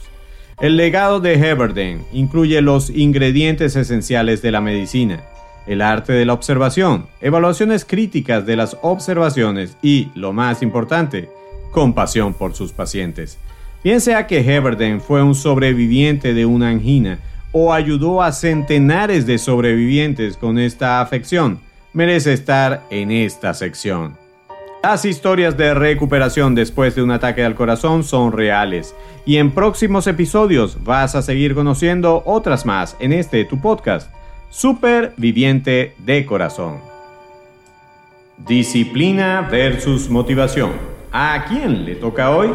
El 0.62 0.77
legado 0.77 1.19
de 1.19 1.33
Heberden 1.33 2.05
incluye 2.13 2.62
los 2.62 2.89
ingredientes 2.89 3.75
esenciales 3.75 4.41
de 4.41 4.51
la 4.51 4.62
medicina, 4.62 5.24
el 5.67 5.82
arte 5.82 6.13
de 6.13 6.25
la 6.25 6.34
observación, 6.34 7.08
evaluaciones 7.22 7.86
críticas 7.86 8.46
de 8.46 8.55
las 8.55 8.77
observaciones 8.82 9.77
y, 9.82 10.10
lo 10.15 10.34
más 10.34 10.62
importante, 10.62 11.29
compasión 11.72 12.34
por 12.34 12.53
sus 12.53 12.72
pacientes. 12.72 13.38
Bien 13.84 14.00
sea 14.00 14.27
que 14.27 14.39
Heberden 14.39 15.01
fue 15.01 15.22
un 15.22 15.36
sobreviviente 15.36 16.34
de 16.34 16.46
una 16.46 16.70
angina 16.70 17.20
o 17.51 17.74
ayudó 17.74 18.22
a 18.22 18.32
centenares 18.32 19.25
de 19.25 19.38
sobrevivientes 19.38 20.38
con 20.38 20.58
esta 20.58 21.01
afección, 21.01 21.60
merece 21.93 22.34
estar 22.34 22.84
en 22.89 23.12
esta 23.12 23.53
sección. 23.53 24.17
Las 24.84 25.05
historias 25.05 25.55
de 25.55 25.74
recuperación 25.74 26.55
después 26.55 26.93
de 26.96 27.03
un 27.03 27.12
ataque 27.12 27.46
al 27.46 27.55
corazón 27.55 28.03
son 28.03 28.34
reales 28.34 28.93
y 29.25 29.38
en 29.38 29.51
próximos 29.51 30.08
episodios 30.08 30.84
vas 30.84 31.15
a 31.15 31.22
seguir 31.22 31.55
conociendo 31.55 32.22
otras 32.25 32.65
más 32.65 32.98
en 33.00 33.13
este 33.13 33.46
tu 33.46 33.62
podcast, 33.62 34.12
Superviviente 34.53 35.95
de 35.98 36.27
Corazón. 36.27 36.77
Disciplina 38.38 39.48
versus 39.50 40.12
motivación. 40.12 40.74
¿A 41.12 41.45
quién 41.50 41.86
le 41.86 41.95
toca 41.95 42.29
hoy? 42.29 42.51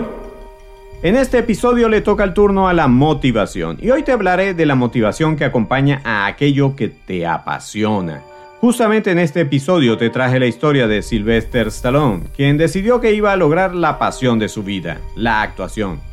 En 1.02 1.16
este 1.16 1.38
episodio 1.38 1.88
le 1.88 2.00
toca 2.00 2.22
el 2.22 2.34
turno 2.34 2.68
a 2.68 2.72
la 2.72 2.86
motivación 2.86 3.78
y 3.82 3.90
hoy 3.90 4.04
te 4.04 4.12
hablaré 4.12 4.54
de 4.54 4.64
la 4.64 4.76
motivación 4.76 5.34
que 5.34 5.44
acompaña 5.44 6.00
a 6.04 6.26
aquello 6.26 6.76
que 6.76 6.86
te 6.86 7.26
apasiona. 7.26 8.22
Justamente 8.60 9.10
en 9.10 9.18
este 9.18 9.40
episodio 9.40 9.98
te 9.98 10.08
traje 10.08 10.38
la 10.38 10.46
historia 10.46 10.86
de 10.86 11.02
Sylvester 11.02 11.66
Stallone, 11.66 12.28
quien 12.36 12.58
decidió 12.58 13.00
que 13.00 13.12
iba 13.12 13.32
a 13.32 13.36
lograr 13.36 13.74
la 13.74 13.98
pasión 13.98 14.38
de 14.38 14.48
su 14.48 14.62
vida, 14.62 15.00
la 15.16 15.42
actuación. 15.42 16.07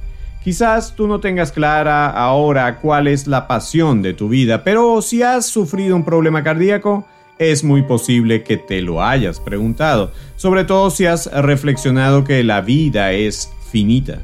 Quizás 0.45 0.95
tú 0.95 1.07
no 1.07 1.19
tengas 1.19 1.51
clara 1.51 2.07
ahora 2.07 2.77
cuál 2.77 3.07
es 3.07 3.25
la 3.25 3.47
pasión 3.47 4.03
de 4.03 4.13
tu 4.13 4.29
vida, 4.29 4.63
pero 4.63 5.01
si 5.01 5.23
has 5.23 5.47
sufrido 5.47 5.95
un 5.95 6.05
problema 6.05 6.43
cardíaco, 6.43 7.03
es 7.39 7.63
muy 7.63 7.81
posible 7.81 8.43
que 8.43 8.55
te 8.55 8.83
lo 8.83 9.03
hayas 9.03 9.39
preguntado, 9.39 10.11
sobre 10.35 10.63
todo 10.63 10.91
si 10.91 11.07
has 11.07 11.25
reflexionado 11.33 12.23
que 12.23 12.43
la 12.43 12.61
vida 12.61 13.11
es 13.11 13.51
finita. 13.71 14.19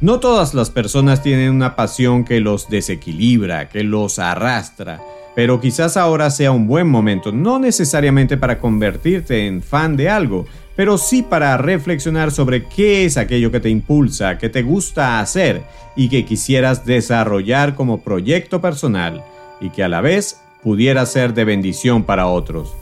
No 0.00 0.20
todas 0.20 0.54
las 0.54 0.70
personas 0.70 1.24
tienen 1.24 1.50
una 1.50 1.74
pasión 1.74 2.24
que 2.24 2.38
los 2.38 2.68
desequilibra, 2.68 3.68
que 3.68 3.82
los 3.82 4.20
arrastra, 4.20 5.00
pero 5.34 5.60
quizás 5.60 5.96
ahora 5.96 6.30
sea 6.30 6.52
un 6.52 6.68
buen 6.68 6.88
momento, 6.88 7.32
no 7.32 7.58
necesariamente 7.58 8.36
para 8.36 8.60
convertirte 8.60 9.48
en 9.48 9.60
fan 9.60 9.96
de 9.96 10.08
algo, 10.08 10.46
pero 10.76 10.98
sí 10.98 11.22
para 11.22 11.56
reflexionar 11.56 12.30
sobre 12.30 12.64
qué 12.64 13.04
es 13.04 13.16
aquello 13.16 13.50
que 13.50 13.60
te 13.60 13.70
impulsa, 13.70 14.38
que 14.38 14.48
te 14.48 14.62
gusta 14.62 15.20
hacer 15.20 15.62
y 15.96 16.08
que 16.08 16.24
quisieras 16.24 16.84
desarrollar 16.84 17.74
como 17.74 18.00
proyecto 18.00 18.60
personal 18.60 19.24
y 19.60 19.70
que 19.70 19.84
a 19.84 19.88
la 19.88 20.00
vez 20.00 20.40
pudiera 20.62 21.06
ser 21.06 21.34
de 21.34 21.44
bendición 21.44 22.04
para 22.04 22.26
otros. 22.26 22.74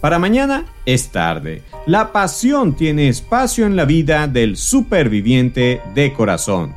Para 0.00 0.18
mañana 0.18 0.64
es 0.86 1.10
tarde. 1.10 1.62
La 1.86 2.12
pasión 2.12 2.74
tiene 2.74 3.08
espacio 3.08 3.66
en 3.66 3.76
la 3.76 3.84
vida 3.84 4.26
del 4.26 4.56
superviviente 4.56 5.82
de 5.94 6.12
corazón. 6.12 6.74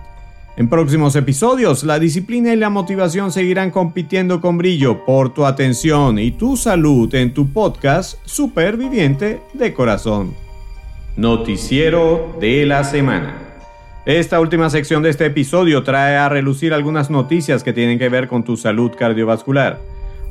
En 0.56 0.68
próximos 0.68 1.16
episodios, 1.16 1.84
la 1.84 1.98
disciplina 2.00 2.54
y 2.54 2.58
la 2.58 2.70
motivación 2.70 3.32
seguirán 3.32 3.72
compitiendo 3.72 4.40
con 4.40 4.58
brillo 4.58 5.04
por 5.04 5.34
tu 5.34 5.46
atención 5.46 6.20
y 6.20 6.32
tu 6.32 6.58
salud 6.58 7.14
en 7.16 7.34
tu 7.34 7.52
podcast 7.52 8.20
Superviviente 8.26 9.42
de 9.54 9.74
Corazón. 9.74 10.43
Noticiero 11.16 12.36
de 12.42 12.66
la 12.66 12.84
semana. 12.84 13.36
Esta 14.04 14.42
última 14.42 14.72
sección 14.72 15.04
de 15.04 15.12
este 15.12 15.28
episodio 15.28 15.84
trae 15.84 16.18
a 16.18 16.28
relucir 16.28 16.74
algunas 16.74 17.12
noticias 17.12 17.64
que 17.64 17.72
tienen 17.72 18.00
que 18.00 18.10
ver 18.10 18.28
con 18.28 18.44
tu 18.44 18.58
salud 18.58 18.92
cardiovascular. 18.98 19.78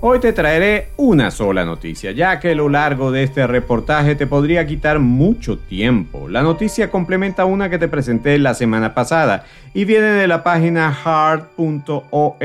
Hoy 0.00 0.18
te 0.18 0.32
traeré 0.32 0.88
una 0.96 1.30
sola 1.30 1.64
noticia, 1.64 2.10
ya 2.10 2.40
que 2.40 2.56
lo 2.56 2.68
largo 2.68 3.12
de 3.12 3.22
este 3.22 3.46
reportaje 3.46 4.16
te 4.16 4.26
podría 4.26 4.66
quitar 4.66 4.98
mucho 4.98 5.56
tiempo. 5.56 6.28
La 6.28 6.42
noticia 6.42 6.90
complementa 6.90 7.44
una 7.44 7.70
que 7.70 7.78
te 7.78 7.86
presenté 7.86 8.36
la 8.38 8.54
semana 8.54 8.92
pasada 8.92 9.44
y 9.72 9.84
viene 9.84 10.08
de 10.08 10.26
la 10.26 10.42
página 10.42 10.88
hard.org 11.04 12.40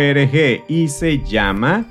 y 0.67 0.88
se 0.89 1.24
llama 1.24 1.86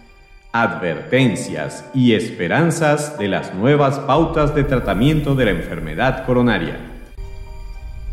Advertencias 0.62 1.84
y 1.92 2.14
esperanzas 2.14 3.18
de 3.18 3.28
las 3.28 3.54
nuevas 3.54 3.98
pautas 3.98 4.54
de 4.54 4.64
tratamiento 4.64 5.34
de 5.34 5.44
la 5.44 5.50
enfermedad 5.50 6.24
coronaria. 6.24 6.78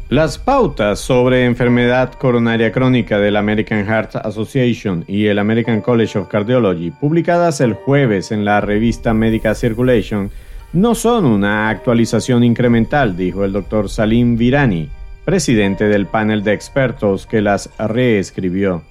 Las 0.09 0.37
pautas 0.37 0.99
sobre 0.99 1.45
enfermedad 1.45 2.11
coronaria 2.11 2.73
crónica 2.73 3.17
del 3.17 3.37
American 3.37 3.85
Heart 3.85 4.17
Association 4.17 5.05
y 5.07 5.27
el 5.27 5.39
American 5.39 5.79
College 5.79 6.19
of 6.19 6.27
Cardiology, 6.27 6.91
publicadas 6.91 7.61
el 7.61 7.75
jueves 7.75 8.33
en 8.33 8.43
la 8.43 8.59
revista 8.59 9.13
Medical 9.13 9.55
Circulation, 9.55 10.29
no 10.73 10.95
son 10.95 11.23
una 11.23 11.69
actualización 11.69 12.43
incremental, 12.43 13.15
dijo 13.15 13.45
el 13.45 13.53
doctor 13.53 13.87
Salim 13.87 14.35
Virani, 14.35 14.89
presidente 15.23 15.85
del 15.85 16.07
panel 16.07 16.43
de 16.43 16.51
expertos 16.51 17.25
que 17.25 17.41
las 17.41 17.69
reescribió. 17.79 18.83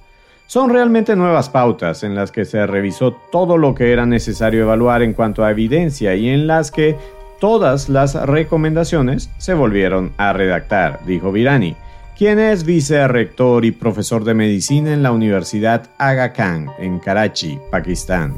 Son 0.53 0.69
realmente 0.69 1.15
nuevas 1.15 1.49
pautas 1.49 2.03
en 2.03 2.13
las 2.13 2.31
que 2.31 2.45
se 2.45 2.67
revisó 2.67 3.11
todo 3.31 3.57
lo 3.57 3.73
que 3.73 3.91
era 3.91 4.05
necesario 4.05 4.61
evaluar 4.61 5.01
en 5.01 5.13
cuanto 5.13 5.43
a 5.43 5.49
evidencia 5.49 6.13
y 6.13 6.29
en 6.29 6.45
las 6.45 6.69
que 6.69 6.95
todas 7.39 7.89
las 7.89 8.13
recomendaciones 8.13 9.31
se 9.39 9.55
volvieron 9.55 10.13
a 10.17 10.31
redactar, 10.31 10.99
dijo 11.07 11.31
Virani, 11.31 11.75
quien 12.15 12.37
es 12.37 12.65
vicerrector 12.65 13.65
y 13.65 13.71
profesor 13.71 14.25
de 14.25 14.35
medicina 14.35 14.93
en 14.93 15.01
la 15.01 15.11
Universidad 15.11 15.89
Aga 15.97 16.33
Khan 16.33 16.69
en 16.77 16.99
Karachi, 16.99 17.57
Pakistán. 17.71 18.35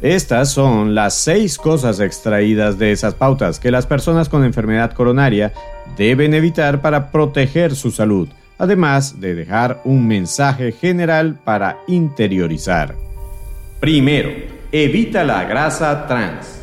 Estas 0.00 0.48
son 0.52 0.94
las 0.94 1.14
seis 1.14 1.58
cosas 1.58 1.98
extraídas 1.98 2.78
de 2.78 2.92
esas 2.92 3.14
pautas 3.14 3.58
que 3.58 3.72
las 3.72 3.86
personas 3.86 4.28
con 4.28 4.44
enfermedad 4.44 4.92
coronaria 4.92 5.52
deben 5.96 6.34
evitar 6.34 6.80
para 6.80 7.10
proteger 7.10 7.74
su 7.74 7.90
salud, 7.90 8.28
además 8.62 9.18
de 9.18 9.34
dejar 9.34 9.80
un 9.84 10.06
mensaje 10.06 10.70
general 10.70 11.36
para 11.42 11.80
interiorizar. 11.88 12.94
Primero, 13.80 14.30
evita 14.70 15.24
la 15.24 15.42
grasa 15.42 16.06
trans. 16.06 16.60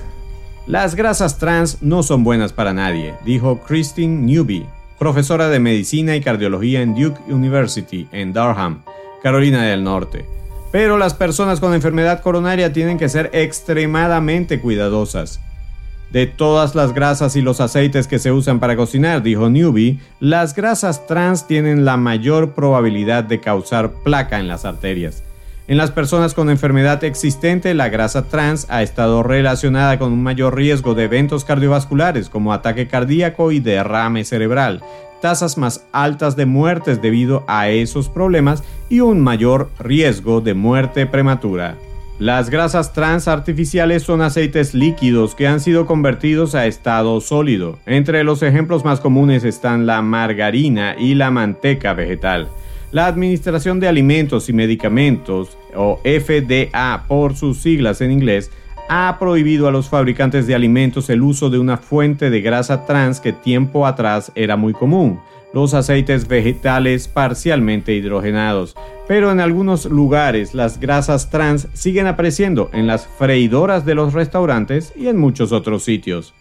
Las 0.65 0.95
grasas 0.95 1.37
trans 1.37 1.81
no 1.81 2.01
son 2.01 2.23
buenas 2.23 2.53
para 2.53 2.71
nadie, 2.71 3.15
dijo 3.25 3.59
Christine 3.59 4.21
Newby, 4.21 4.65
profesora 4.97 5.49
de 5.49 5.59
medicina 5.59 6.15
y 6.15 6.21
cardiología 6.21 6.81
en 6.81 6.95
Duke 6.95 7.19
University 7.27 8.07
en 8.13 8.31
Durham, 8.31 8.81
Carolina 9.21 9.63
del 9.63 9.83
Norte. 9.83 10.25
Pero 10.71 10.97
las 10.97 11.13
personas 11.13 11.59
con 11.59 11.73
enfermedad 11.73 12.21
coronaria 12.21 12.71
tienen 12.71 12.97
que 12.97 13.09
ser 13.09 13.29
extremadamente 13.33 14.61
cuidadosas. 14.61 15.41
De 16.11 16.25
todas 16.25 16.73
las 16.73 16.93
grasas 16.93 17.35
y 17.35 17.41
los 17.41 17.61
aceites 17.61 18.07
que 18.07 18.17
se 18.17 18.31
usan 18.31 18.59
para 18.59 18.75
cocinar, 18.75 19.21
dijo 19.21 19.49
Newby, 19.49 19.99
las 20.19 20.55
grasas 20.55 21.05
trans 21.05 21.45
tienen 21.45 21.85
la 21.85 21.97
mayor 21.97 22.55
probabilidad 22.55 23.23
de 23.23 23.39
causar 23.39 23.91
placa 24.03 24.39
en 24.39 24.47
las 24.47 24.65
arterias. 24.65 25.23
En 25.67 25.77
las 25.77 25.91
personas 25.91 26.33
con 26.33 26.49
enfermedad 26.49 27.03
existente, 27.03 27.75
la 27.75 27.89
grasa 27.89 28.23
trans 28.23 28.65
ha 28.69 28.81
estado 28.81 29.21
relacionada 29.21 29.99
con 29.99 30.11
un 30.11 30.23
mayor 30.23 30.55
riesgo 30.55 30.95
de 30.95 31.03
eventos 31.03 31.45
cardiovasculares 31.45 32.27
como 32.27 32.53
ataque 32.53 32.87
cardíaco 32.87 33.51
y 33.51 33.59
derrame 33.59 34.25
cerebral, 34.25 34.81
tasas 35.21 35.59
más 35.59 35.85
altas 35.91 36.35
de 36.35 36.47
muertes 36.47 37.03
debido 37.03 37.43
a 37.47 37.69
esos 37.69 38.09
problemas 38.09 38.63
y 38.89 39.01
un 39.01 39.21
mayor 39.21 39.69
riesgo 39.77 40.41
de 40.41 40.55
muerte 40.55 41.05
prematura. 41.05 41.75
Las 42.19 42.49
grasas 42.49 42.91
trans 42.91 43.29
artificiales 43.29 44.03
son 44.03 44.21
aceites 44.21 44.73
líquidos 44.73 45.35
que 45.35 45.47
han 45.47 45.61
sido 45.61 45.85
convertidos 45.85 46.53
a 46.53 46.67
estado 46.67 47.21
sólido. 47.21 47.79
Entre 47.85 48.25
los 48.25 48.43
ejemplos 48.43 48.83
más 48.83 48.99
comunes 48.99 49.45
están 49.45 49.85
la 49.85 50.01
margarina 50.01 50.97
y 50.99 51.15
la 51.15 51.31
manteca 51.31 51.93
vegetal. 51.93 52.49
La 52.91 53.07
Administración 53.07 53.79
de 53.79 53.87
Alimentos 53.87 54.49
y 54.49 54.53
Medicamentos, 54.53 55.57
o 55.73 56.01
FDA 56.03 57.05
por 57.07 57.37
sus 57.37 57.59
siglas 57.59 58.01
en 58.01 58.11
inglés, 58.11 58.51
ha 58.89 59.15
prohibido 59.17 59.69
a 59.69 59.71
los 59.71 59.87
fabricantes 59.87 60.45
de 60.45 60.55
alimentos 60.55 61.09
el 61.09 61.21
uso 61.21 61.49
de 61.49 61.59
una 61.59 61.77
fuente 61.77 62.29
de 62.29 62.41
grasa 62.41 62.85
trans 62.85 63.21
que 63.21 63.31
tiempo 63.31 63.87
atrás 63.87 64.33
era 64.35 64.57
muy 64.57 64.73
común, 64.73 65.21
los 65.53 65.73
aceites 65.73 66.27
vegetales 66.27 67.07
parcialmente 67.07 67.93
hidrogenados. 67.93 68.75
Pero 69.07 69.31
en 69.31 69.39
algunos 69.39 69.85
lugares 69.85 70.53
las 70.53 70.79
grasas 70.79 71.29
trans 71.29 71.67
siguen 71.73 72.07
apareciendo 72.07 72.69
en 72.73 72.87
las 72.87 73.07
freidoras 73.07 73.85
de 73.85 73.95
los 73.95 74.13
restaurantes 74.13 74.93
y 74.95 75.07
en 75.07 75.17
muchos 75.17 75.51
otros 75.51 75.83
sitios. 75.83 76.33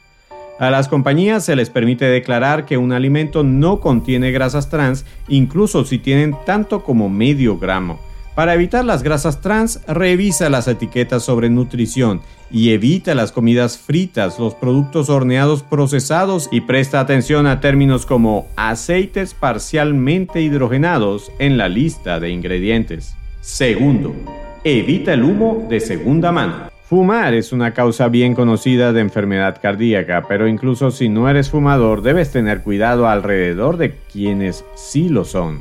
A 0.58 0.70
las 0.70 0.88
compañías 0.88 1.44
se 1.44 1.54
les 1.54 1.70
permite 1.70 2.04
declarar 2.04 2.66
que 2.66 2.78
un 2.78 2.92
alimento 2.92 3.44
no 3.44 3.78
contiene 3.78 4.32
grasas 4.32 4.68
trans, 4.68 5.06
incluso 5.28 5.84
si 5.84 5.98
tienen 5.98 6.36
tanto 6.44 6.82
como 6.82 7.08
medio 7.08 7.58
gramo. 7.58 8.00
Para 8.38 8.54
evitar 8.54 8.84
las 8.84 9.02
grasas 9.02 9.40
trans, 9.40 9.80
revisa 9.88 10.48
las 10.48 10.68
etiquetas 10.68 11.24
sobre 11.24 11.50
nutrición 11.50 12.20
y 12.52 12.70
evita 12.70 13.16
las 13.16 13.32
comidas 13.32 13.76
fritas, 13.78 14.38
los 14.38 14.54
productos 14.54 15.10
horneados 15.10 15.64
procesados 15.64 16.48
y 16.52 16.60
presta 16.60 17.00
atención 17.00 17.48
a 17.48 17.58
términos 17.58 18.06
como 18.06 18.46
aceites 18.54 19.34
parcialmente 19.34 20.40
hidrogenados 20.40 21.32
en 21.40 21.58
la 21.58 21.68
lista 21.68 22.20
de 22.20 22.30
ingredientes. 22.30 23.16
Segundo, 23.40 24.14
evita 24.62 25.14
el 25.14 25.24
humo 25.24 25.66
de 25.68 25.80
segunda 25.80 26.30
mano. 26.30 26.70
Fumar 26.84 27.34
es 27.34 27.52
una 27.52 27.74
causa 27.74 28.06
bien 28.06 28.36
conocida 28.36 28.92
de 28.92 29.00
enfermedad 29.00 29.58
cardíaca, 29.60 30.26
pero 30.28 30.46
incluso 30.46 30.92
si 30.92 31.08
no 31.08 31.28
eres 31.28 31.50
fumador 31.50 32.02
debes 32.02 32.30
tener 32.30 32.62
cuidado 32.62 33.08
alrededor 33.08 33.78
de 33.78 33.96
quienes 34.12 34.64
sí 34.76 35.08
lo 35.08 35.24
son. 35.24 35.58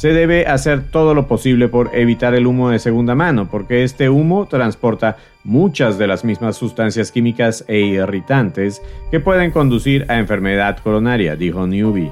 Se 0.00 0.14
debe 0.14 0.46
hacer 0.46 0.90
todo 0.90 1.12
lo 1.12 1.28
posible 1.28 1.68
por 1.68 1.90
evitar 1.94 2.34
el 2.34 2.46
humo 2.46 2.70
de 2.70 2.78
segunda 2.78 3.14
mano, 3.14 3.50
porque 3.50 3.84
este 3.84 4.08
humo 4.08 4.46
transporta 4.46 5.18
muchas 5.44 5.98
de 5.98 6.06
las 6.06 6.24
mismas 6.24 6.56
sustancias 6.56 7.12
químicas 7.12 7.66
e 7.68 7.80
irritantes 7.80 8.80
que 9.10 9.20
pueden 9.20 9.50
conducir 9.50 10.06
a 10.08 10.16
enfermedad 10.16 10.78
coronaria, 10.78 11.36
dijo 11.36 11.66
Newby. 11.66 12.10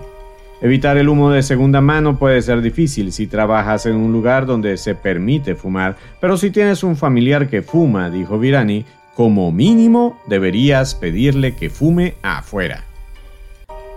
Evitar 0.61 0.99
el 0.99 1.09
humo 1.09 1.31
de 1.31 1.43
segunda 1.43 1.81
mano 1.81 2.19
puede 2.19 2.43
ser 2.43 2.61
difícil 2.61 3.11
si 3.11 3.27
trabajas 3.27 3.87
en 3.87 3.97
un 3.97 4.13
lugar 4.13 4.45
donde 4.45 4.77
se 4.77 4.95
permite 4.95 5.55
fumar, 5.55 5.97
pero 6.21 6.37
si 6.37 6.51
tienes 6.51 6.83
un 6.83 6.95
familiar 6.95 7.49
que 7.49 7.63
fuma, 7.63 8.11
dijo 8.11 8.39
Virani, 8.39 8.85
como 9.15 9.51
mínimo 9.51 10.21
deberías 10.29 10.95
pedirle 10.95 11.57
que 11.57 11.71
fume 11.71 12.17
afuera. 12.21 12.85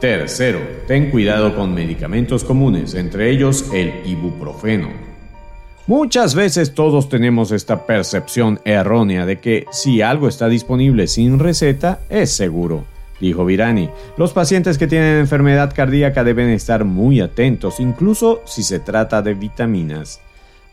Tercero, 0.02 0.60
ten 0.88 1.12
cuidado 1.12 1.56
con 1.56 1.76
medicamentos 1.76 2.44
comunes, 2.44 2.96
entre 2.96 3.30
ellos 3.30 3.70
el 3.72 3.94
ibuprofeno. 4.04 4.90
Muchas 5.86 6.36
veces 6.36 6.74
todos 6.74 7.08
tenemos 7.08 7.52
esta 7.52 7.86
percepción 7.86 8.60
errónea 8.66 9.28
de 9.28 9.40
que 9.40 9.66
si 9.72 10.02
algo 10.02 10.28
está 10.28 10.50
disponible 10.50 11.08
sin 11.08 11.38
receta 11.38 12.00
es 12.10 12.32
seguro 12.32 12.86
dijo 13.22 13.46
Virani. 13.46 13.90
Los 14.18 14.34
pacientes 14.34 14.78
que 14.78 14.88
tienen 14.88 15.20
enfermedad 15.20 15.74
cardíaca 15.74 16.24
deben 16.24 16.50
estar 16.50 16.84
muy 16.84 17.22
atentos, 17.22 17.80
incluso 17.80 18.42
si 18.46 18.64
se 18.64 18.80
trata 18.80 19.22
de 19.22 19.36
vitaminas. 19.36 20.20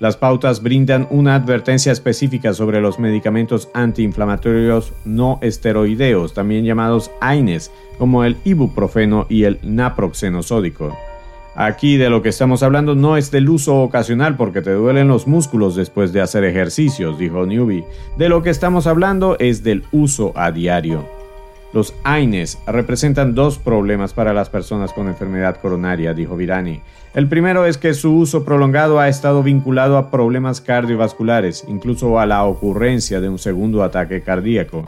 Las 0.00 0.16
pautas 0.16 0.62
brindan 0.62 1.08
una 1.10 1.34
advertencia 1.34 1.90
específica 1.90 2.54
sobre 2.54 2.80
los 2.80 3.00
medicamentos 3.00 3.68
antiinflamatorios 3.74 4.92
no 5.04 5.40
esteroideos, 5.42 6.34
también 6.34 6.64
llamados 6.64 7.10
AINES, 7.20 7.72
como 7.98 8.22
el 8.22 8.36
ibuprofeno 8.44 9.26
y 9.28 9.42
el 9.42 9.58
naproxeno 9.62 10.44
sódico. 10.44 10.96
Aquí 11.56 11.96
de 11.96 12.10
lo 12.10 12.22
que 12.22 12.28
estamos 12.28 12.62
hablando 12.62 12.94
no 12.94 13.16
es 13.16 13.32
del 13.32 13.48
uso 13.48 13.82
ocasional 13.82 14.36
porque 14.36 14.62
te 14.62 14.70
duelen 14.70 15.08
los 15.08 15.26
músculos 15.26 15.74
después 15.74 16.12
de 16.12 16.20
hacer 16.20 16.44
ejercicios, 16.44 17.18
dijo 17.18 17.44
Newby. 17.44 17.82
De 18.16 18.28
lo 18.28 18.44
que 18.44 18.50
estamos 18.50 18.86
hablando 18.86 19.36
es 19.40 19.64
del 19.64 19.82
uso 19.90 20.32
a 20.36 20.52
diario. 20.52 21.17
Los 21.72 21.94
AINES 22.02 22.58
representan 22.66 23.34
dos 23.34 23.58
problemas 23.58 24.14
para 24.14 24.32
las 24.32 24.48
personas 24.48 24.92
con 24.92 25.08
enfermedad 25.08 25.60
coronaria, 25.60 26.14
dijo 26.14 26.36
Virani. 26.36 26.80
El 27.14 27.28
primero 27.28 27.66
es 27.66 27.76
que 27.76 27.94
su 27.94 28.14
uso 28.14 28.44
prolongado 28.44 28.98
ha 29.00 29.08
estado 29.08 29.42
vinculado 29.42 29.98
a 29.98 30.10
problemas 30.10 30.60
cardiovasculares, 30.60 31.64
incluso 31.68 32.18
a 32.18 32.26
la 32.26 32.44
ocurrencia 32.44 33.20
de 33.20 33.28
un 33.28 33.38
segundo 33.38 33.82
ataque 33.82 34.22
cardíaco. 34.22 34.84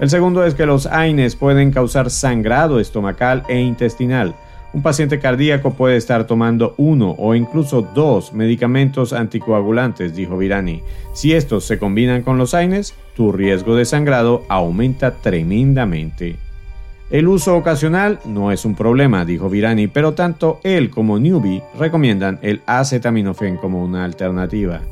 El 0.00 0.10
segundo 0.10 0.44
es 0.44 0.54
que 0.54 0.66
los 0.66 0.86
AINES 0.86 1.34
pueden 1.34 1.70
causar 1.70 2.10
sangrado 2.10 2.78
estomacal 2.78 3.44
e 3.48 3.60
intestinal, 3.60 4.34
un 4.74 4.82
paciente 4.82 5.18
cardíaco 5.18 5.72
puede 5.72 5.96
estar 5.96 6.26
tomando 6.26 6.74
uno 6.76 7.14
o 7.18 7.34
incluso 7.34 7.80
dos 7.80 8.34
medicamentos 8.34 9.14
anticoagulantes, 9.14 10.14
dijo 10.14 10.36
Virani. 10.36 10.82
Si 11.14 11.32
estos 11.32 11.64
se 11.64 11.78
combinan 11.78 12.22
con 12.22 12.36
los 12.36 12.52
AINES, 12.52 12.94
tu 13.18 13.32
riesgo 13.32 13.74
de 13.74 13.84
sangrado 13.84 14.44
aumenta 14.48 15.16
tremendamente. 15.16 16.36
El 17.10 17.26
uso 17.26 17.56
ocasional 17.56 18.20
no 18.24 18.52
es 18.52 18.64
un 18.64 18.76
problema, 18.76 19.24
dijo 19.24 19.50
Virani, 19.50 19.88
pero 19.88 20.14
tanto 20.14 20.60
él 20.62 20.88
como 20.88 21.18
Newby 21.18 21.60
recomiendan 21.76 22.38
el 22.42 22.62
acetaminofén 22.64 23.56
como 23.56 23.82
una 23.82 24.04
alternativa. 24.04 24.82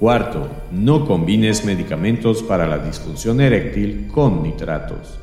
Cuarto, 0.00 0.48
no 0.72 1.04
combines 1.04 1.66
medicamentos 1.66 2.42
para 2.42 2.66
la 2.66 2.78
disfunción 2.78 3.42
eréctil 3.42 4.08
con 4.10 4.42
nitratos. 4.42 5.20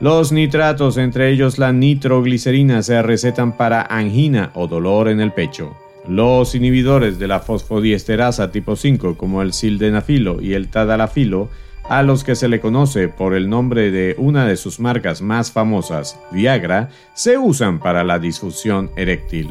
Los 0.00 0.32
nitratos, 0.32 0.96
entre 0.96 1.30
ellos 1.30 1.56
la 1.56 1.72
nitroglicerina, 1.72 2.82
se 2.82 3.00
recetan 3.00 3.56
para 3.56 3.82
angina 3.82 4.50
o 4.54 4.66
dolor 4.66 5.06
en 5.06 5.20
el 5.20 5.30
pecho. 5.30 5.76
Los 6.08 6.54
inhibidores 6.54 7.18
de 7.18 7.26
la 7.26 7.40
fosfodiesterasa 7.40 8.52
tipo 8.52 8.76
5, 8.76 9.16
como 9.16 9.42
el 9.42 9.52
sildenafilo 9.52 10.40
y 10.40 10.54
el 10.54 10.68
tadalafilo, 10.68 11.48
a 11.88 12.02
los 12.02 12.22
que 12.22 12.36
se 12.36 12.48
le 12.48 12.60
conoce 12.60 13.08
por 13.08 13.34
el 13.34 13.48
nombre 13.48 13.90
de 13.90 14.14
una 14.18 14.46
de 14.46 14.56
sus 14.56 14.78
marcas 14.78 15.20
más 15.20 15.50
famosas, 15.50 16.18
Viagra, 16.30 16.90
se 17.14 17.38
usan 17.38 17.80
para 17.80 18.04
la 18.04 18.18
disfunción 18.18 18.90
eréctil. 18.96 19.50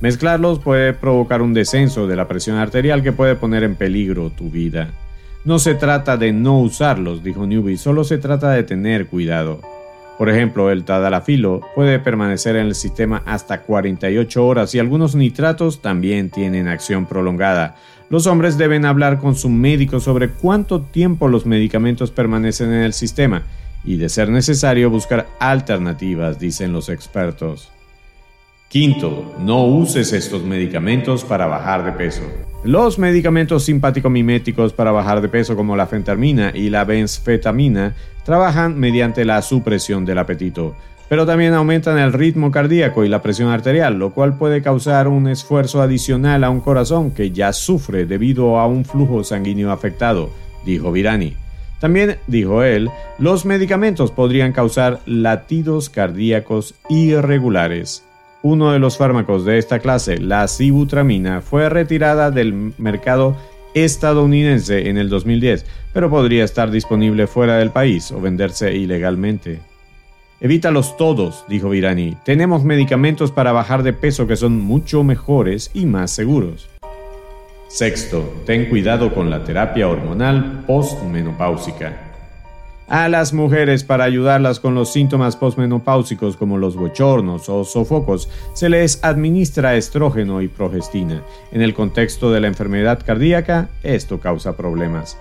Mezclarlos 0.00 0.60
puede 0.60 0.92
provocar 0.94 1.42
un 1.42 1.54
descenso 1.54 2.06
de 2.06 2.16
la 2.16 2.26
presión 2.26 2.56
arterial 2.56 3.02
que 3.02 3.12
puede 3.12 3.34
poner 3.34 3.64
en 3.64 3.74
peligro 3.74 4.30
tu 4.30 4.48
vida. 4.48 4.92
No 5.44 5.58
se 5.58 5.74
trata 5.74 6.16
de 6.16 6.32
no 6.32 6.60
usarlos, 6.60 7.22
dijo 7.22 7.46
Newby, 7.46 7.76
solo 7.76 8.04
se 8.04 8.18
trata 8.18 8.50
de 8.50 8.62
tener 8.62 9.06
cuidado. 9.06 9.60
Por 10.20 10.28
ejemplo, 10.28 10.70
el 10.70 10.84
tadalafilo 10.84 11.62
puede 11.74 11.98
permanecer 11.98 12.54
en 12.56 12.66
el 12.66 12.74
sistema 12.74 13.22
hasta 13.24 13.62
48 13.62 14.46
horas 14.46 14.74
y 14.74 14.78
algunos 14.78 15.14
nitratos 15.14 15.80
también 15.80 16.28
tienen 16.28 16.68
acción 16.68 17.06
prolongada. 17.06 17.76
Los 18.10 18.26
hombres 18.26 18.58
deben 18.58 18.84
hablar 18.84 19.16
con 19.16 19.34
su 19.34 19.48
médico 19.48 19.98
sobre 19.98 20.28
cuánto 20.28 20.82
tiempo 20.82 21.26
los 21.26 21.46
medicamentos 21.46 22.10
permanecen 22.10 22.70
en 22.70 22.82
el 22.82 22.92
sistema 22.92 23.44
y, 23.82 23.96
de 23.96 24.10
ser 24.10 24.28
necesario, 24.28 24.90
buscar 24.90 25.26
alternativas, 25.38 26.38
dicen 26.38 26.74
los 26.74 26.90
expertos. 26.90 27.72
Quinto, 28.68 29.34
no 29.40 29.64
uses 29.64 30.12
estos 30.12 30.44
medicamentos 30.44 31.24
para 31.24 31.46
bajar 31.46 31.82
de 31.82 31.92
peso. 31.92 32.20
Los 32.62 32.98
medicamentos 32.98 33.64
simpático-miméticos 33.64 34.74
para 34.74 34.92
bajar 34.92 35.22
de 35.22 35.30
peso 35.30 35.56
como 35.56 35.76
la 35.76 35.86
fentermina 35.86 36.52
y 36.54 36.68
la 36.68 36.84
benzfetamina 36.84 37.96
trabajan 38.30 38.78
mediante 38.78 39.24
la 39.24 39.42
supresión 39.42 40.04
del 40.04 40.18
apetito, 40.18 40.76
pero 41.08 41.26
también 41.26 41.52
aumentan 41.52 41.98
el 41.98 42.12
ritmo 42.12 42.52
cardíaco 42.52 43.04
y 43.04 43.08
la 43.08 43.22
presión 43.22 43.48
arterial, 43.48 43.98
lo 43.98 44.10
cual 44.10 44.38
puede 44.38 44.62
causar 44.62 45.08
un 45.08 45.26
esfuerzo 45.26 45.82
adicional 45.82 46.44
a 46.44 46.50
un 46.50 46.60
corazón 46.60 47.10
que 47.10 47.32
ya 47.32 47.52
sufre 47.52 48.06
debido 48.06 48.60
a 48.60 48.68
un 48.68 48.84
flujo 48.84 49.24
sanguíneo 49.24 49.72
afectado, 49.72 50.30
dijo 50.64 50.92
Virani. 50.92 51.34
También, 51.80 52.18
dijo 52.28 52.62
él, 52.62 52.88
los 53.18 53.44
medicamentos 53.44 54.12
podrían 54.12 54.52
causar 54.52 55.00
latidos 55.06 55.90
cardíacos 55.90 56.76
irregulares. 56.88 58.04
Uno 58.42 58.70
de 58.70 58.78
los 58.78 58.96
fármacos 58.96 59.44
de 59.44 59.58
esta 59.58 59.80
clase, 59.80 60.18
la 60.18 60.46
sibutramina, 60.46 61.40
fue 61.40 61.68
retirada 61.68 62.30
del 62.30 62.74
mercado 62.78 63.36
estadounidense 63.74 64.88
en 64.88 64.98
el 64.98 65.08
2010, 65.08 65.66
pero 65.92 66.10
podría 66.10 66.44
estar 66.44 66.70
disponible 66.70 67.26
fuera 67.26 67.58
del 67.58 67.70
país 67.70 68.12
o 68.12 68.20
venderse 68.20 68.74
ilegalmente. 68.74 69.60
Evítalos 70.40 70.96
todos, 70.96 71.44
dijo 71.48 71.70
Virani. 71.70 72.16
Tenemos 72.24 72.64
medicamentos 72.64 73.30
para 73.30 73.52
bajar 73.52 73.82
de 73.82 73.92
peso 73.92 74.26
que 74.26 74.36
son 74.36 74.58
mucho 74.58 75.04
mejores 75.04 75.70
y 75.74 75.86
más 75.86 76.10
seguros. 76.10 76.68
Sexto, 77.68 78.42
ten 78.46 78.66
cuidado 78.66 79.14
con 79.14 79.30
la 79.30 79.44
terapia 79.44 79.88
hormonal 79.88 80.64
postmenopáusica 80.66 82.09
a 82.90 83.08
las 83.08 83.32
mujeres 83.32 83.84
para 83.84 84.04
ayudarlas 84.04 84.58
con 84.58 84.74
los 84.74 84.92
síntomas 84.92 85.36
postmenopáusicos 85.36 86.36
como 86.36 86.58
los 86.58 86.74
bochornos 86.74 87.48
o 87.48 87.64
sofocos, 87.64 88.28
se 88.52 88.68
les 88.68 89.02
administra 89.04 89.76
estrógeno 89.76 90.42
y 90.42 90.48
progestina. 90.48 91.22
En 91.52 91.62
el 91.62 91.72
contexto 91.72 92.32
de 92.32 92.40
la 92.40 92.48
enfermedad 92.48 93.00
cardíaca, 93.06 93.68
esto 93.84 94.18
causa 94.18 94.56
problemas. 94.56 95.16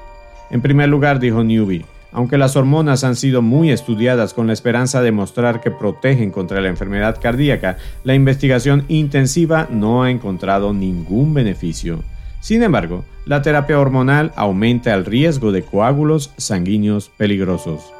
En 0.49 0.61
primer 0.61 0.89
lugar, 0.89 1.19
dijo 1.19 1.43
Newby, 1.43 1.85
aunque 2.11 2.39
las 2.39 2.55
hormonas 2.55 3.03
han 3.03 3.15
sido 3.15 3.43
muy 3.43 3.69
estudiadas 3.69 4.33
con 4.33 4.47
la 4.47 4.53
esperanza 4.53 5.03
de 5.03 5.11
mostrar 5.11 5.61
que 5.61 5.69
protegen 5.69 6.31
contra 6.31 6.61
la 6.61 6.69
enfermedad 6.69 7.19
cardíaca, 7.21 7.77
la 8.03 8.15
investigación 8.15 8.85
intensiva 8.87 9.67
no 9.69 10.01
ha 10.01 10.09
encontrado 10.09 10.73
ningún 10.73 11.35
beneficio. 11.35 11.99
Sin 12.39 12.63
embargo, 12.63 13.03
la 13.25 13.41
terapia 13.41 13.79
hormonal 13.79 14.31
aumenta 14.35 14.93
el 14.93 15.05
riesgo 15.05 15.51
de 15.51 15.63
coágulos 15.63 16.33
sanguíneos 16.37 17.09
peligrosos. 17.09 17.93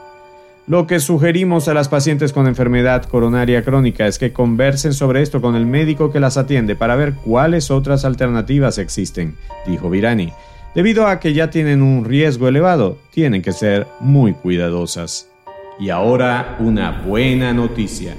Lo 0.66 0.86
que 0.86 1.00
sugerimos 1.00 1.68
a 1.68 1.74
las 1.74 1.90
pacientes 1.90 2.32
con 2.32 2.48
enfermedad 2.48 3.04
coronaria 3.04 3.64
crónica 3.64 4.06
es 4.06 4.20
que 4.20 4.32
conversen 4.32 4.94
sobre 4.94 5.24
esto 5.24 5.42
con 5.42 5.56
el 5.56 5.66
médico 5.66 6.12
que 6.12 6.20
las 6.20 6.38
atiende 6.38 6.76
para 6.76 6.96
ver 6.96 7.16
cuáles 7.16 7.72
otras 7.72 8.06
alternativas 8.06 8.78
existen, 8.78 9.36
dijo 9.66 9.90
Virani. 9.90 10.32
Debido 10.76 11.08
a 11.08 11.20
que 11.20 11.34
ya 11.34 11.50
tienen 11.50 11.82
un 11.82 12.06
riesgo 12.06 12.48
elevado, 12.48 13.00
tienen 13.10 13.42
que 13.42 13.52
ser 13.52 13.88
muy 14.00 14.34
cuidadosas. 14.34 15.28
Y 15.80 15.90
ahora 15.90 16.58
una 16.60 17.02
buena 17.02 17.52
noticia. 17.52 18.14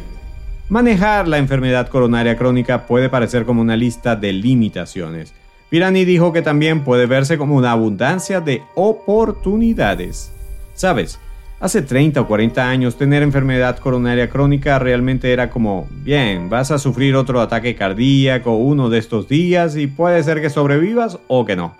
Manejar 0.68 1.28
la 1.28 1.38
enfermedad 1.38 1.88
coronaria 1.88 2.36
crónica 2.36 2.86
puede 2.86 3.08
parecer 3.08 3.44
como 3.44 3.60
una 3.60 3.76
lista 3.76 4.16
de 4.16 4.32
limitaciones, 4.32 5.34
Pirani 5.70 6.04
dijo 6.04 6.32
que 6.32 6.42
también 6.42 6.82
puede 6.82 7.06
verse 7.06 7.38
como 7.38 7.54
una 7.54 7.70
abundancia 7.70 8.40
de 8.40 8.62
oportunidades. 8.74 10.32
Sabes, 10.74 11.20
hace 11.60 11.80
30 11.82 12.22
o 12.22 12.26
40 12.26 12.68
años 12.68 12.96
tener 12.96 13.22
enfermedad 13.22 13.78
coronaria 13.78 14.28
crónica 14.28 14.80
realmente 14.80 15.32
era 15.32 15.48
como, 15.48 15.86
bien, 16.02 16.50
vas 16.50 16.72
a 16.72 16.78
sufrir 16.78 17.14
otro 17.14 17.40
ataque 17.40 17.76
cardíaco 17.76 18.56
uno 18.56 18.90
de 18.90 18.98
estos 18.98 19.28
días 19.28 19.76
y 19.76 19.86
puede 19.86 20.22
ser 20.24 20.40
que 20.40 20.50
sobrevivas 20.50 21.20
o 21.28 21.44
que 21.44 21.54
no, 21.54 21.76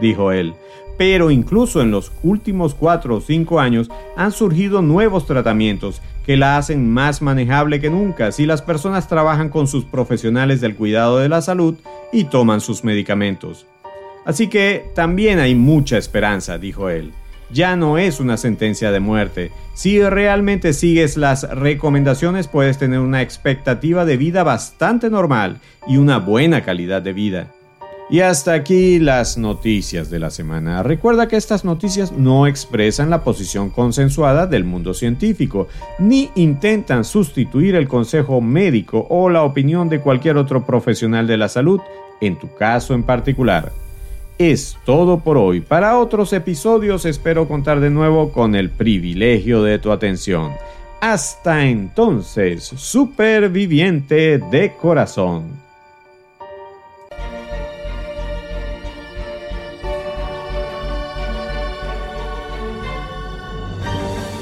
dijo 0.00 0.32
él. 0.32 0.54
Pero 0.96 1.30
incluso 1.30 1.80
en 1.80 1.90
los 1.90 2.12
últimos 2.22 2.74
4 2.74 3.16
o 3.16 3.20
5 3.20 3.60
años 3.60 3.88
han 4.16 4.30
surgido 4.30 4.80
nuevos 4.80 5.26
tratamientos 5.26 6.00
que 6.24 6.36
la 6.36 6.56
hacen 6.56 6.90
más 6.90 7.20
manejable 7.20 7.80
que 7.80 7.90
nunca 7.90 8.32
si 8.32 8.46
las 8.46 8.62
personas 8.62 9.08
trabajan 9.08 9.48
con 9.48 9.66
sus 9.66 9.84
profesionales 9.84 10.60
del 10.60 10.76
cuidado 10.76 11.18
de 11.18 11.28
la 11.28 11.42
salud 11.42 11.74
y 12.12 12.24
toman 12.24 12.60
sus 12.60 12.84
medicamentos. 12.84 13.66
Así 14.24 14.48
que 14.48 14.90
también 14.94 15.38
hay 15.38 15.54
mucha 15.54 15.98
esperanza, 15.98 16.58
dijo 16.58 16.88
él. 16.88 17.12
Ya 17.50 17.76
no 17.76 17.98
es 17.98 18.20
una 18.20 18.36
sentencia 18.36 18.90
de 18.90 19.00
muerte. 19.00 19.50
Si 19.74 20.02
realmente 20.02 20.72
sigues 20.72 21.16
las 21.16 21.42
recomendaciones 21.42 22.48
puedes 22.48 22.78
tener 22.78 23.00
una 23.00 23.20
expectativa 23.20 24.04
de 24.04 24.16
vida 24.16 24.42
bastante 24.42 25.10
normal 25.10 25.60
y 25.86 25.98
una 25.98 26.18
buena 26.18 26.62
calidad 26.62 27.02
de 27.02 27.12
vida. 27.12 27.52
Y 28.10 28.20
hasta 28.20 28.52
aquí 28.52 28.98
las 28.98 29.38
noticias 29.38 30.10
de 30.10 30.18
la 30.18 30.30
semana. 30.30 30.82
Recuerda 30.82 31.26
que 31.26 31.36
estas 31.36 31.64
noticias 31.64 32.12
no 32.12 32.46
expresan 32.46 33.08
la 33.08 33.24
posición 33.24 33.70
consensuada 33.70 34.46
del 34.46 34.64
mundo 34.64 34.92
científico, 34.92 35.68
ni 35.98 36.30
intentan 36.34 37.04
sustituir 37.04 37.74
el 37.74 37.88
consejo 37.88 38.42
médico 38.42 39.06
o 39.08 39.30
la 39.30 39.42
opinión 39.42 39.88
de 39.88 40.00
cualquier 40.00 40.36
otro 40.36 40.66
profesional 40.66 41.26
de 41.26 41.38
la 41.38 41.48
salud, 41.48 41.80
en 42.20 42.38
tu 42.38 42.54
caso 42.54 42.92
en 42.92 43.04
particular. 43.04 43.72
Es 44.36 44.76
todo 44.84 45.20
por 45.20 45.38
hoy. 45.38 45.60
Para 45.60 45.96
otros 45.98 46.32
episodios 46.34 47.06
espero 47.06 47.48
contar 47.48 47.80
de 47.80 47.90
nuevo 47.90 48.32
con 48.32 48.54
el 48.54 48.68
privilegio 48.68 49.62
de 49.62 49.78
tu 49.78 49.92
atención. 49.92 50.52
Hasta 51.00 51.66
entonces, 51.66 52.64
superviviente 52.64 54.38
de 54.38 54.74
corazón. 54.74 55.63